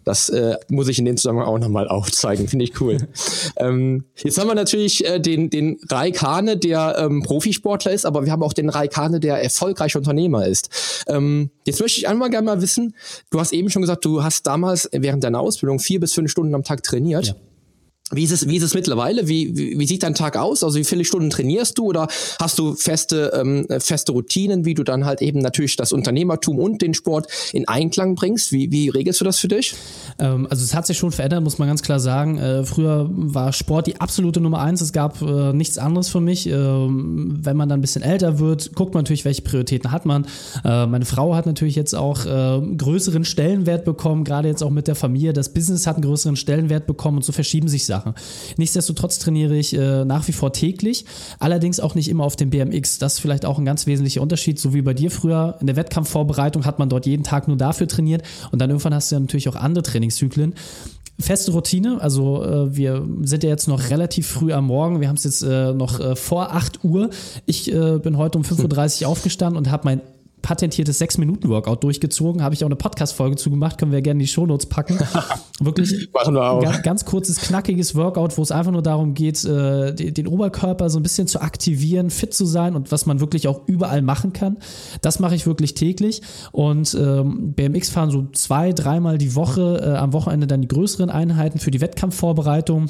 Das 0.03 0.29
äh, 0.29 0.55
muss 0.69 0.87
ich 0.87 0.99
in 0.99 1.05
dem 1.05 1.17
Zusammenhang 1.17 1.47
auch 1.47 1.59
nochmal 1.59 1.87
aufzeigen. 1.87 2.47
Finde 2.47 2.65
ich 2.65 2.79
cool. 2.81 2.97
ähm, 3.57 4.05
jetzt 4.23 4.37
haben 4.37 4.47
wir 4.47 4.55
natürlich 4.55 5.05
äh, 5.05 5.19
den, 5.19 5.49
den 5.49 5.79
Raikane, 5.89 6.57
der 6.57 6.95
ähm, 6.97 7.23
Profisportler 7.23 7.91
ist, 7.91 8.05
aber 8.05 8.25
wir 8.25 8.31
haben 8.31 8.43
auch 8.43 8.53
den 8.53 8.69
Raikane, 8.69 9.19
der 9.19 9.41
erfolgreicher 9.41 9.99
Unternehmer 9.99 10.45
ist. 10.47 11.03
Ähm, 11.07 11.49
jetzt 11.65 11.79
möchte 11.79 11.99
ich 11.99 12.07
einmal 12.07 12.29
gerne 12.29 12.45
mal 12.45 12.61
wissen, 12.61 12.95
du 13.29 13.39
hast 13.39 13.53
eben 13.53 13.69
schon 13.69 13.81
gesagt, 13.81 14.05
du 14.05 14.23
hast 14.23 14.47
damals 14.47 14.89
während 14.91 15.23
deiner 15.23 15.39
Ausbildung 15.39 15.79
vier 15.79 15.99
bis 15.99 16.13
fünf 16.13 16.31
Stunden 16.31 16.53
am 16.55 16.63
Tag 16.63 16.83
trainiert. 16.83 17.27
Ja. 17.27 17.35
Wie 18.15 18.23
ist 18.23 18.31
es, 18.31 18.47
wie 18.47 18.57
ist 18.57 18.63
es 18.63 18.73
mittlerweile? 18.73 19.27
Wie, 19.27 19.55
wie, 19.55 19.79
wie 19.79 19.87
sieht 19.87 20.03
dein 20.03 20.15
Tag 20.15 20.37
aus? 20.37 20.63
Also 20.63 20.77
wie 20.77 20.83
viele 20.83 21.05
Stunden 21.05 21.29
trainierst 21.29 21.77
du 21.77 21.85
oder 21.85 22.07
hast 22.39 22.59
du 22.59 22.75
feste, 22.75 23.31
ähm, 23.35 23.67
feste 23.79 24.11
Routinen, 24.11 24.65
wie 24.65 24.73
du 24.73 24.83
dann 24.83 25.05
halt 25.05 25.21
eben 25.21 25.39
natürlich 25.39 25.75
das 25.75 25.91
Unternehmertum 25.91 26.59
und 26.59 26.81
den 26.81 26.93
Sport 26.93 27.27
in 27.53 27.67
Einklang 27.67 28.15
bringst? 28.15 28.51
Wie, 28.51 28.71
wie 28.71 28.89
regelst 28.89 29.21
du 29.21 29.25
das 29.25 29.39
für 29.39 29.47
dich? 29.47 29.75
Ähm, 30.19 30.47
also 30.49 30.63
es 30.63 30.73
hat 30.73 30.85
sich 30.85 30.97
schon 30.97 31.11
verändert, 31.11 31.43
muss 31.43 31.57
man 31.57 31.67
ganz 31.67 31.81
klar 31.81 31.99
sagen. 31.99 32.37
Äh, 32.37 32.63
früher 32.63 33.09
war 33.11 33.53
Sport 33.53 33.87
die 33.87 33.99
absolute 33.99 34.41
Nummer 34.41 34.59
eins. 34.61 34.81
Es 34.81 34.93
gab 34.93 35.21
äh, 35.21 35.53
nichts 35.53 35.77
anderes 35.77 36.09
für 36.09 36.21
mich. 36.21 36.47
Ähm, 36.47 37.39
wenn 37.41 37.57
man 37.57 37.69
dann 37.69 37.79
ein 37.79 37.81
bisschen 37.81 38.03
älter 38.03 38.39
wird, 38.39 38.75
guckt 38.75 38.93
man 38.93 39.03
natürlich, 39.03 39.25
welche 39.25 39.41
Prioritäten 39.41 39.91
hat 39.91 40.05
man. 40.05 40.25
Äh, 40.63 40.85
meine 40.85 41.05
Frau 41.05 41.35
hat 41.35 41.45
natürlich 41.45 41.75
jetzt 41.75 41.95
auch 41.95 42.25
äh, 42.25 42.61
größeren 42.77 43.25
Stellenwert 43.25 43.85
bekommen, 43.85 44.23
gerade 44.23 44.47
jetzt 44.47 44.63
auch 44.63 44.69
mit 44.69 44.87
der 44.87 44.95
Familie. 44.95 45.33
Das 45.33 45.49
Business 45.49 45.87
hat 45.87 45.95
einen 45.95 46.05
größeren 46.05 46.35
Stellenwert 46.35 46.85
bekommen 46.85 47.17
und 47.17 47.23
so 47.23 47.31
verschieben 47.31 47.67
sich 47.67 47.85
Sachen. 47.85 48.02
Sache. 48.03 48.13
Nichtsdestotrotz 48.57 49.19
trainiere 49.19 49.55
ich 49.55 49.75
äh, 49.75 50.05
nach 50.05 50.27
wie 50.27 50.31
vor 50.31 50.53
täglich, 50.53 51.05
allerdings 51.39 51.79
auch 51.79 51.95
nicht 51.95 52.09
immer 52.09 52.23
auf 52.23 52.35
dem 52.35 52.49
BMX. 52.49 52.97
Das 52.99 53.13
ist 53.13 53.19
vielleicht 53.19 53.45
auch 53.45 53.57
ein 53.57 53.65
ganz 53.65 53.87
wesentlicher 53.87 54.21
Unterschied, 54.21 54.59
so 54.59 54.73
wie 54.73 54.81
bei 54.81 54.93
dir 54.93 55.11
früher. 55.11 55.57
In 55.59 55.67
der 55.67 55.75
Wettkampfvorbereitung 55.75 56.65
hat 56.65 56.79
man 56.79 56.89
dort 56.89 57.05
jeden 57.05 57.23
Tag 57.23 57.47
nur 57.47 57.57
dafür 57.57 57.87
trainiert 57.87 58.23
und 58.51 58.59
dann 58.59 58.69
irgendwann 58.69 58.93
hast 58.93 59.11
du 59.11 59.15
ja 59.15 59.19
natürlich 59.19 59.49
auch 59.49 59.55
andere 59.55 59.83
Trainingszyklen 59.83 60.53
feste 61.19 61.51
Routine. 61.51 62.01
Also 62.01 62.43
äh, 62.43 62.75
wir 62.75 63.07
sind 63.21 63.43
ja 63.43 63.49
jetzt 63.49 63.67
noch 63.67 63.91
relativ 63.91 64.27
früh 64.27 64.51
am 64.51 64.65
Morgen. 64.65 64.99
Wir 64.99 65.09
haben 65.09 65.15
es 65.15 65.23
jetzt 65.23 65.43
äh, 65.43 65.71
noch 65.71 65.99
äh, 65.99 66.15
vor 66.15 66.53
8 66.53 66.83
Uhr. 66.83 67.11
Ich 67.45 67.71
äh, 67.71 67.99
bin 67.99 68.17
heute 68.17 68.39
um 68.39 68.43
5.30 68.43 69.03
Uhr 69.03 69.09
aufgestanden 69.09 69.57
und 69.57 69.69
habe 69.69 69.83
mein 69.85 70.01
patentiertes 70.43 71.01
6-Minuten-Workout 71.01 71.83
durchgezogen. 71.83 72.43
Habe 72.43 72.53
ich 72.53 72.63
auch 72.63 72.67
eine 72.67 72.75
Podcast-Folge 72.75 73.37
zugemacht, 73.37 73.79
können 73.79 73.91
wir 73.91 74.01
gerne 74.01 74.17
in 74.17 74.25
die 74.25 74.27
Shownotes 74.27 74.67
packen. 74.67 74.99
Wirklich 75.59 76.09
Machen 76.13 76.35
wir 76.35 76.43
auch. 76.43 76.61
Ganz, 76.61 76.83
ganz 76.83 77.05
kurzes, 77.05 77.39
knackiges 77.39 77.95
Workout, 77.95 78.37
wo 78.37 78.41
es 78.41 78.51
einfach 78.51 78.71
nur 78.71 78.81
darum 78.81 79.13
geht, 79.13 79.43
äh, 79.45 79.93
den 79.93 80.27
Oberkörper 80.27 80.89
so 80.89 80.99
ein 80.99 81.03
bisschen 81.03 81.27
zu 81.27 81.41
aktivieren, 81.41 82.09
fit 82.09 82.33
zu 82.33 82.45
sein 82.45 82.75
und 82.75 82.91
was 82.91 83.05
man 83.05 83.21
wirklich 83.21 83.47
auch 83.47 83.61
überall 83.67 84.01
machen 84.01 84.33
kann. 84.33 84.57
Das 85.01 85.19
mache 85.19 85.33
ich 85.33 85.47
wirklich 85.47 85.73
täglich. 85.73 86.21
Und 86.51 86.93
ähm, 86.93 87.53
BMX 87.53 87.89
fahren 87.89 88.11
so 88.11 88.27
zwei, 88.33 88.73
dreimal 88.73 89.17
die 89.17 89.35
Woche, 89.35 89.81
äh, 89.81 89.97
am 89.97 90.11
Wochenende 90.11 90.45
dann 90.45 90.61
die 90.61 90.67
größeren 90.67 91.09
Einheiten 91.09 91.57
für 91.57 91.71
die 91.71 91.79
Wettkampfvorbereitung. 91.79 92.89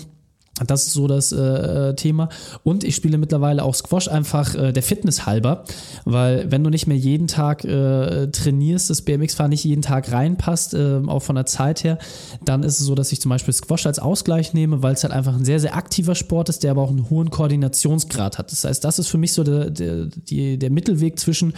Das 0.67 0.85
ist 0.85 0.93
so 0.93 1.07
das 1.07 1.31
äh, 1.31 1.39
äh, 1.39 1.95
Thema. 1.95 2.29
Und 2.63 2.83
ich 2.83 2.95
spiele 2.95 3.17
mittlerweile 3.17 3.63
auch 3.63 3.73
Squash 3.73 4.07
einfach 4.07 4.53
äh, 4.53 4.71
der 4.71 4.83
Fitness 4.83 5.25
halber, 5.25 5.63
weil 6.05 6.51
wenn 6.51 6.63
du 6.63 6.69
nicht 6.69 6.85
mehr 6.85 6.97
jeden 6.97 7.25
Tag 7.25 7.65
äh, 7.65 8.27
trainierst, 8.27 8.91
das 8.91 9.01
BMX-Fahren 9.01 9.49
nicht 9.49 9.63
jeden 9.63 9.81
Tag 9.81 10.11
reinpasst, 10.11 10.75
äh, 10.75 11.01
auch 11.07 11.23
von 11.23 11.35
der 11.35 11.47
Zeit 11.47 11.83
her, 11.83 11.97
dann 12.45 12.61
ist 12.61 12.79
es 12.79 12.85
so, 12.85 12.93
dass 12.93 13.11
ich 13.11 13.19
zum 13.19 13.29
Beispiel 13.29 13.51
Squash 13.51 13.87
als 13.87 13.97
Ausgleich 13.97 14.53
nehme, 14.53 14.83
weil 14.83 14.93
es 14.93 15.03
halt 15.03 15.11
einfach 15.11 15.35
ein 15.35 15.43
sehr, 15.43 15.59
sehr 15.59 15.75
aktiver 15.75 16.13
Sport 16.13 16.49
ist, 16.49 16.61
der 16.63 16.69
aber 16.69 16.83
auch 16.83 16.91
einen 16.91 17.09
hohen 17.09 17.31
Koordinationsgrad 17.31 18.37
hat. 18.37 18.51
Das 18.51 18.63
heißt, 18.63 18.83
das 18.83 18.99
ist 18.99 19.07
für 19.07 19.17
mich 19.17 19.33
so 19.33 19.43
der, 19.43 19.71
der, 19.71 20.05
der 20.57 20.69
Mittelweg 20.69 21.19
zwischen 21.19 21.53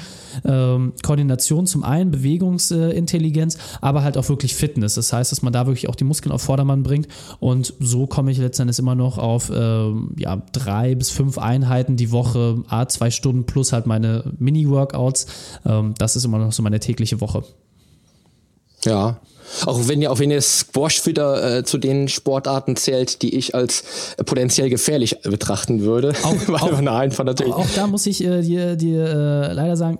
ähm, 0.45 0.93
Koordination 1.03 1.67
zum 1.67 1.84
einen, 1.84 2.12
Bewegungsintelligenz, 2.12 3.58
aber 3.81 4.03
halt 4.03 4.17
auch 4.17 4.29
wirklich 4.29 4.55
Fitness. 4.55 4.95
Das 4.95 5.12
heißt, 5.12 5.34
dass 5.34 5.41
man 5.41 5.51
da 5.51 5.67
wirklich 5.67 5.89
auch 5.89 5.95
die 5.95 6.05
Muskeln 6.05 6.31
auf 6.31 6.43
Vordermann 6.43 6.84
bringt 6.84 7.10
und 7.41 7.73
so 7.81 8.08
komme 8.08 8.31
ich 8.31 8.38
letztendlich 8.38 8.86
immer 8.86 8.94
noch 8.95 9.17
auf 9.17 9.49
äh, 9.49 9.91
ja, 10.17 10.41
drei 10.51 10.95
bis 10.95 11.10
fünf 11.10 11.38
Einheiten 11.38 11.97
die 11.97 12.12
Woche, 12.12 12.63
a 12.67 12.88
zwei 12.88 13.12
Stunden 13.12 13.45
plus 13.45 13.73
halt 13.73 13.86
meine 13.86 14.23
Mini-Workouts. 14.39 15.27
Ähm, 15.65 15.93
das 15.97 16.15
ist 16.15 16.25
immer 16.25 16.39
noch 16.39 16.51
so 16.51 16.63
meine 16.63 16.79
tägliche 16.79 17.21
Woche. 17.21 17.43
Ja, 18.84 19.19
auch 19.65 19.88
wenn 19.88 20.01
ihr, 20.01 20.12
auch 20.12 20.19
wenn 20.19 20.31
ihr 20.31 20.41
Squash 20.41 21.05
wieder 21.05 21.58
äh, 21.60 21.63
zu 21.63 21.77
den 21.77 22.08
Sportarten 22.08 22.75
zählt, 22.75 23.21
die 23.21 23.36
ich 23.36 23.55
als 23.55 23.84
äh, 24.17 24.23
potenziell 24.23 24.69
gefährlich 24.69 25.21
betrachten 25.21 25.81
würde. 25.81 26.13
Auch, 26.23 26.49
auch, 26.62 26.81
natürlich. 26.81 27.53
auch 27.53 27.67
da 27.75 27.88
muss 27.88 28.05
ich 28.05 28.23
äh, 28.23 28.41
dir, 28.41 28.75
dir 28.75 29.05
äh, 29.05 29.53
leider 29.53 29.77
sagen, 29.77 29.99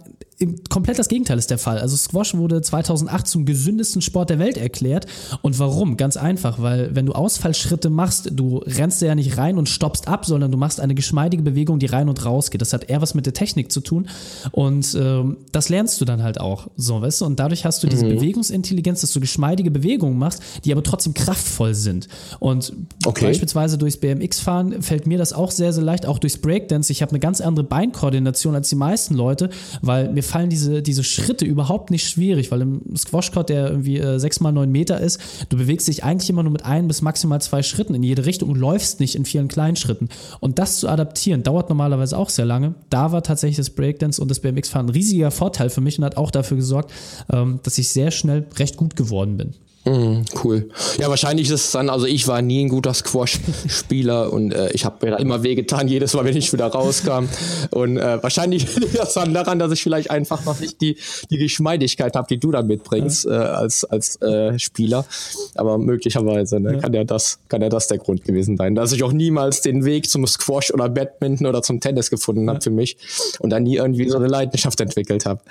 komplett 0.70 1.00
das 1.00 1.08
Gegenteil 1.08 1.38
ist 1.38 1.50
der 1.50 1.58
Fall. 1.58 1.80
Also 1.80 1.96
Squash 1.96 2.36
wurde 2.36 2.62
2008 2.62 3.28
zum 3.28 3.46
gesündesten 3.46 4.02
Sport 4.02 4.30
der 4.30 4.40
Welt 4.40 4.58
erklärt. 4.58 5.06
Und 5.42 5.60
warum? 5.60 5.96
Ganz 5.96 6.18
einfach, 6.18 6.62
weil 6.62 6.94
wenn 6.94 7.06
du 7.06 7.14
Ausfallschritte 7.14 7.90
machst, 7.90 8.32
du 8.34 8.58
rennst 8.58 9.02
ja 9.02 9.16
nicht 9.16 9.38
rein 9.38 9.58
und 9.58 9.70
stoppst 9.70 10.10
ab, 10.10 10.26
sondern 10.26 10.52
du 10.52 10.58
machst 10.58 10.82
eine 10.82 10.94
geschmeidige 10.94 11.42
Bewegung, 11.42 11.80
die 11.80 11.86
rein 11.86 12.10
und 12.10 12.26
raus 12.26 12.52
geht. 12.52 12.62
Das 12.62 12.74
hat 12.74 12.90
eher 12.90 13.02
was 13.02 13.14
mit 13.14 13.26
der 13.26 13.34
Technik 13.34 13.72
zu 13.72 13.80
tun. 13.80 14.10
Und 14.52 14.96
ähm, 15.00 15.38
das 15.54 15.70
lernst 15.70 16.02
du 16.02 16.06
dann 16.06 16.22
halt 16.22 16.40
auch. 16.40 16.68
So, 16.76 17.02
weißt 17.02 17.22
du? 17.22 17.26
Und 17.26 17.40
dadurch 17.40 17.64
hast 17.64 17.82
du 17.84 17.88
diese 17.88 18.06
mhm. 18.06 18.16
Bewegungsintelligenz, 18.16 19.02
dass 19.02 19.14
du 19.14 19.22
geschmeidige 19.22 19.72
Bewegungen 19.72 20.18
machst, 20.18 20.44
die 20.66 20.74
aber 20.74 20.84
trotzdem 20.84 21.14
kraftvoll 21.14 21.76
sind. 21.76 22.10
Und 22.40 22.74
okay. 23.06 23.28
beispielsweise 23.28 23.78
durchs 23.78 23.98
BMX-Fahren 23.98 24.82
fällt 24.82 25.08
mir 25.08 25.18
das 25.18 25.32
auch 25.32 25.52
sehr, 25.52 25.72
sehr 25.72 25.84
leicht, 25.84 26.06
auch 26.06 26.20
durchs 26.20 26.38
Breakdance. 26.38 26.92
Ich 26.92 27.02
habe 27.02 27.12
eine 27.12 27.20
ganz 27.20 27.40
andere 27.40 27.66
Beinkoordination 27.66 28.54
als 28.54 28.68
die 28.68 28.76
meisten 28.76 29.16
Leute, 29.16 29.50
weil 29.82 30.12
mir 30.12 30.25
fallen 30.26 30.50
diese, 30.50 30.82
diese 30.82 31.04
Schritte 31.04 31.46
überhaupt 31.46 31.92
nicht 31.92 32.08
schwierig, 32.08 32.52
weil 32.52 32.62
im 32.62 32.96
Squash-Court, 32.96 33.50
der 33.50 33.70
irgendwie 33.70 33.98
äh, 33.98 34.20
6 34.20 34.40
mal 34.42 34.52
9 34.52 34.72
Meter 34.72 35.00
ist, 35.00 35.20
du 35.50 35.58
bewegst 35.58 35.88
dich 35.88 36.04
eigentlich 36.04 36.30
immer 36.30 36.44
nur 36.44 36.52
mit 36.52 36.66
ein 36.66 36.88
bis 36.88 37.02
maximal 37.02 37.42
zwei 37.42 37.64
Schritten 37.64 37.96
in 37.96 38.04
jede 38.04 38.26
Richtung 38.26 38.50
und 38.50 38.58
läufst 38.58 39.00
nicht 39.00 39.16
in 39.16 39.26
vielen 39.26 39.48
kleinen 39.48 39.76
Schritten. 39.76 40.10
Und 40.40 40.60
das 40.60 40.80
zu 40.80 40.90
adaptieren, 40.90 41.44
dauert 41.44 41.70
normalerweise 41.70 42.18
auch 42.18 42.30
sehr 42.30 42.46
lange. 42.46 42.76
Da 42.90 43.12
war 43.12 43.24
tatsächlich 43.24 43.58
das 43.58 43.70
Breakdance 43.70 44.22
und 44.22 44.30
das 44.30 44.40
BMX-Fahren 44.40 44.88
ein 44.88 44.90
riesiger 44.90 45.32
Vorteil 45.32 45.70
für 45.70 45.82
mich 45.82 45.98
und 45.98 46.06
hat 46.06 46.18
auch 46.18 46.32
dafür 46.32 46.58
gesorgt, 46.58 46.92
ähm, 47.32 47.60
dass 47.64 47.78
ich 47.78 47.90
sehr 47.90 48.12
schnell 48.12 48.46
recht 48.58 48.78
gut 48.78 48.96
geworden 48.96 49.38
bin. 49.38 49.54
Mm, 49.86 50.24
cool. 50.44 50.70
Ja, 51.00 51.10
wahrscheinlich 51.10 51.48
ist 51.48 51.66
es 51.66 51.72
dann, 51.72 51.90
also 51.90 52.08
ich 52.08 52.28
war 52.28 52.42
nie 52.42 52.66
ein 52.66 52.70
guter 52.70 52.94
Squash-Spieler 52.94 54.34
und 54.34 54.52
äh, 54.52 54.72
ich 54.72 54.84
habe 54.84 55.06
mir 55.06 55.12
da 55.12 55.18
immer 55.18 55.44
wehgetan, 55.44 55.88
jedes 55.88 56.16
Mal, 56.16 56.26
wenn 56.26 56.36
ich 56.36 56.52
wieder 56.52 56.66
rauskam. 56.66 57.26
Und 57.70 57.98
äh, 57.98 58.22
wahrscheinlich 58.24 58.76
liegt 58.80 58.98
das 58.98 59.14
dann 59.14 59.36
daran, 59.36 59.60
dass 59.60 59.72
ich 59.72 59.84
vielleicht 59.84 60.10
einfach 60.10 60.44
noch 60.44 60.60
nicht 60.60 60.82
die, 60.82 60.98
die 61.30 61.38
Geschmeidigkeit 61.38 62.16
habe, 62.16 62.28
die 62.28 62.40
du 62.40 62.50
da 62.50 62.64
mitbringst 62.64 63.26
ja. 63.26 63.32
äh, 63.32 63.46
als, 63.46 63.86
als 63.86 64.20
äh, 64.24 64.58
Spieler. 64.58 65.06
Aber 65.54 65.78
möglicherweise 65.78 66.60
ne, 66.60 66.74
ja. 66.74 66.80
kann 66.80 66.94
ja 66.94 67.04
das, 67.04 67.38
kann 67.48 67.62
ja 67.62 67.70
das 67.70 67.88
der 67.88 68.00
Grund 68.00 68.24
gewesen 68.24 68.58
sein, 68.58 68.74
dass 68.74 68.92
ich 68.92 69.04
auch 69.04 69.14
niemals 69.14 69.62
den 69.62 69.86
Weg 69.86 70.10
zum 70.10 70.26
Squash 70.26 70.74
oder 70.74 70.90
Badminton 70.90 71.46
oder 71.46 71.62
zum 71.62 71.80
Tennis 71.80 72.10
gefunden 72.10 72.50
habe 72.50 72.58
ja. 72.58 72.62
für 72.62 72.72
mich 72.72 72.98
und 73.38 73.52
dann 73.52 73.62
nie 73.62 73.76
irgendwie 73.76 74.10
so 74.10 74.18
eine 74.18 74.28
Leidenschaft 74.28 74.82
entwickelt 74.82 75.28
habe. 75.28 75.42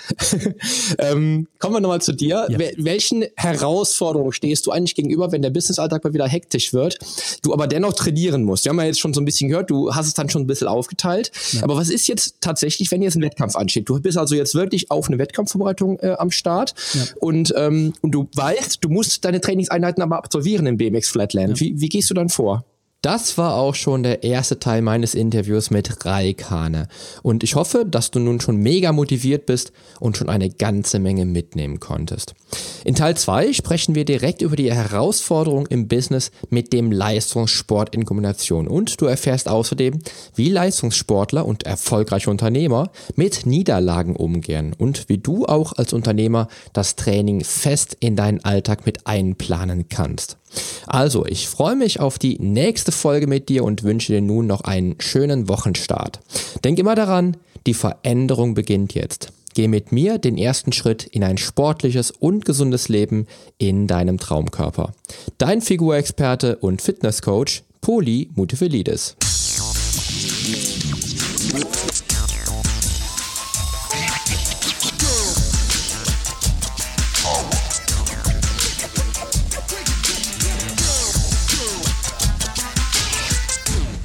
ähm, 0.99 1.47
kommen 1.61 1.77
wir 1.77 1.81
nochmal 1.81 2.03
zu 2.03 2.13
dir. 2.13 2.49
Welchen 2.79 3.27
Herausforderungen 3.37 4.24
Herausforderung 4.25 4.33
stehst 4.33 4.67
du 4.67 4.73
eigentlich 4.73 4.95
gegenüber, 4.95 5.33
wenn 5.33 5.43
der 5.43 5.51
Businessalltag 5.51 6.05
mal 6.05 6.15
wieder 6.15 6.27
hektisch 6.27 6.73
wird, 6.73 6.99
du 7.43 7.53
aber 7.53 7.67
dennoch 7.67 7.93
trainieren 7.93 8.45
musst. 8.45 8.65
Wir 8.65 8.71
haben 8.71 8.79
ja 8.79 8.87
jetzt 8.87 9.01
schon 9.01 9.15
so 9.15 9.21
ein 9.21 9.25
bisschen 9.25 9.49
gehört, 9.49 9.71
du 9.71 9.95
hast 9.95 10.07
es 10.07 10.15
dann 10.15 10.29
schon 10.29 10.43
ein 10.43 10.47
bisschen 10.47 10.69
aufgeteilt. 10.69 11.31
Ja. 11.53 11.63
Aber 11.63 11.77
was 11.77 11.91
ist 11.91 12.07
jetzt 12.07 12.37
tatsächlich, 12.41 12.91
wenn 12.91 13.03
jetzt 13.03 13.17
ein 13.17 13.23
Wettkampf 13.23 13.57
ansteht? 13.57 13.89
Du 13.89 14.01
bist 14.01 14.19
also 14.19 14.35
jetzt 14.35 14.55
wirklich 14.55 14.91
auf 14.91 15.09
eine 15.09 15.19
Wettkampfvorbereitung 15.19 15.99
äh, 16.01 16.17
am 16.19 16.31
Start 16.31 16.75
ja. 16.95 17.03
und, 17.21 17.53
ähm, 17.57 17.93
und 18.01 18.13
du 18.13 18.29
weißt, 18.35 18.79
du 18.83 18.89
musst 18.89 19.25
deine 19.25 19.41
Trainingseinheiten 19.41 20.03
aber 20.03 20.17
absolvieren 20.17 20.67
im 20.67 20.77
BMX 20.77 21.09
Flatland. 21.09 21.61
Ja. 21.61 21.67
Wie, 21.67 21.81
wie 21.81 21.89
gehst 21.89 22.11
du 22.11 22.15
dann 22.15 22.29
vor? 22.29 22.65
Das 23.05 23.37
war 23.37 23.57
auch 23.57 23.75
schon 23.75 24.03
der 24.03 24.23
erste 24.23 24.59
Teil 24.59 24.81
meines 24.81 25.15
Interviews 25.15 25.69
mit 25.69 26.07
Raikane. 26.07 26.89
Und 27.23 27.45
ich 27.45 27.55
hoffe, 27.55 27.85
dass 27.85 28.11
du 28.11 28.19
nun 28.19 28.41
schon 28.41 28.57
mega 28.57 28.93
motiviert 28.93 29.45
bist 29.45 29.73
und 30.01 30.17
schon 30.17 30.31
eine 30.31 30.49
ganze 30.49 30.99
Menge 30.99 31.27
mitnehmen 31.27 31.81
konntest. 31.81 32.35
In 32.83 32.95
Teil 32.95 33.15
2 33.15 33.53
sprechen 33.53 33.95
wir 33.95 34.07
direkt 34.07 34.41
über 34.41 34.57
die 34.57 34.73
Herausforderung 34.73 35.67
im 35.67 35.87
Business 35.87 36.31
mit 36.49 36.73
dem 36.73 36.91
Leistungssport 36.91 37.95
in 37.95 38.07
Kombination. 38.07 38.67
Und 38.69 38.99
du 39.03 39.05
erfährst 39.05 39.51
außerdem, 39.51 39.99
wie 40.35 40.49
Leistungssportler 40.49 41.45
und 41.45 41.65
erfolgreiche 41.65 42.31
Unternehmer 42.31 42.91
mit 43.17 43.45
Niederlagen 43.45 44.17
umgehen 44.17 44.75
und 44.79 45.11
wie 45.11 45.19
du 45.19 45.45
auch 45.45 45.75
als 45.75 45.93
Unternehmer 45.93 46.49
das 46.73 46.97
Training 46.97 47.45
fest 47.45 47.99
in 48.01 48.17
deinen 48.17 48.43
Alltag 48.47 48.87
mit 48.87 49.07
einplanen 49.07 49.91
kannst. 49.91 50.39
Also, 50.87 51.25
ich 51.27 51.49
freue 51.49 51.77
mich 51.77 52.01
auf 52.01 52.19
die 52.19 52.39
nächste 52.39 52.93
Folge 52.93 53.27
mit 53.27 53.49
dir 53.49 53.65
und 53.65 53.83
wünsche 53.83 54.13
dir 54.13 54.21
nun 54.21 54.47
noch 54.47 54.63
einen 54.63 54.97
schönen 55.01 55.49
Wochenstart. 55.49 56.21
Denk 56.65 56.79
immer 56.79 56.95
daran, 56.95 57.37
die 57.67 57.75
Veränderung 57.75 58.55
beginnt 58.55 58.95
jetzt. 58.95 59.33
Geh 59.55 59.69
mit 59.69 59.93
mir 59.93 60.19
den 60.19 60.37
ersten 60.37 60.73
Schritt 60.73 61.05
in 61.05 61.23
ein 61.23 61.39
sportliches 61.39 62.11
und 62.11 62.45
gesundes 62.45 62.89
Leben 62.89 63.27
in 63.57 63.87
deinem 63.87 64.19
Traumkörper. 64.19 64.93
Dein 65.39 65.61
Figurexperte 65.61 66.57
und 66.57 66.83
Fitnesscoach 66.83 67.63
Poli 67.81 68.31
Mutefelidis. 68.35 69.17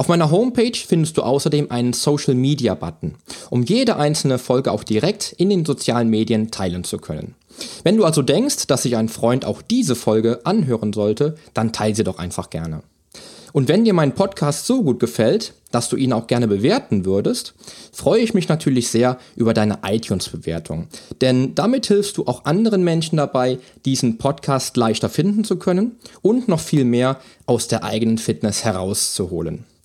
Auf 0.00 0.06
meiner 0.06 0.30
Homepage 0.30 0.76
findest 0.76 1.16
du 1.16 1.22
außerdem 1.22 1.72
einen 1.72 1.92
Social 1.92 2.36
Media 2.36 2.76
Button, 2.76 3.16
um 3.50 3.64
jede 3.64 3.96
einzelne 3.96 4.38
Folge 4.38 4.70
auch 4.70 4.84
direkt 4.84 5.32
in 5.38 5.50
den 5.50 5.64
sozialen 5.64 6.08
Medien 6.08 6.52
teilen 6.52 6.84
zu 6.84 6.98
können. 6.98 7.34
Wenn 7.82 7.96
du 7.96 8.04
also 8.04 8.22
denkst, 8.22 8.68
dass 8.68 8.84
sich 8.84 8.96
ein 8.96 9.08
Freund 9.08 9.44
auch 9.44 9.60
diese 9.60 9.96
Folge 9.96 10.38
anhören 10.44 10.92
sollte, 10.92 11.34
dann 11.52 11.72
teile 11.72 11.96
sie 11.96 12.04
doch 12.04 12.20
einfach 12.20 12.48
gerne. 12.48 12.84
Und 13.52 13.66
wenn 13.66 13.84
dir 13.84 13.92
mein 13.92 14.14
Podcast 14.14 14.66
so 14.66 14.84
gut 14.84 15.00
gefällt, 15.00 15.54
dass 15.72 15.88
du 15.88 15.96
ihn 15.96 16.12
auch 16.12 16.28
gerne 16.28 16.46
bewerten 16.46 17.04
würdest, 17.04 17.54
freue 17.92 18.20
ich 18.20 18.34
mich 18.34 18.48
natürlich 18.48 18.90
sehr 18.90 19.18
über 19.34 19.52
deine 19.52 19.80
iTunes-Bewertung. 19.84 20.86
Denn 21.20 21.56
damit 21.56 21.86
hilfst 21.86 22.16
du 22.18 22.26
auch 22.26 22.44
anderen 22.44 22.84
Menschen 22.84 23.16
dabei, 23.16 23.58
diesen 23.84 24.16
Podcast 24.16 24.76
leichter 24.76 25.08
finden 25.08 25.42
zu 25.42 25.56
können 25.56 25.96
und 26.22 26.46
noch 26.46 26.60
viel 26.60 26.84
mehr 26.84 27.18
aus 27.46 27.66
der 27.66 27.82
eigenen 27.82 28.18
Fitness 28.18 28.62
herauszuholen. 28.62 29.64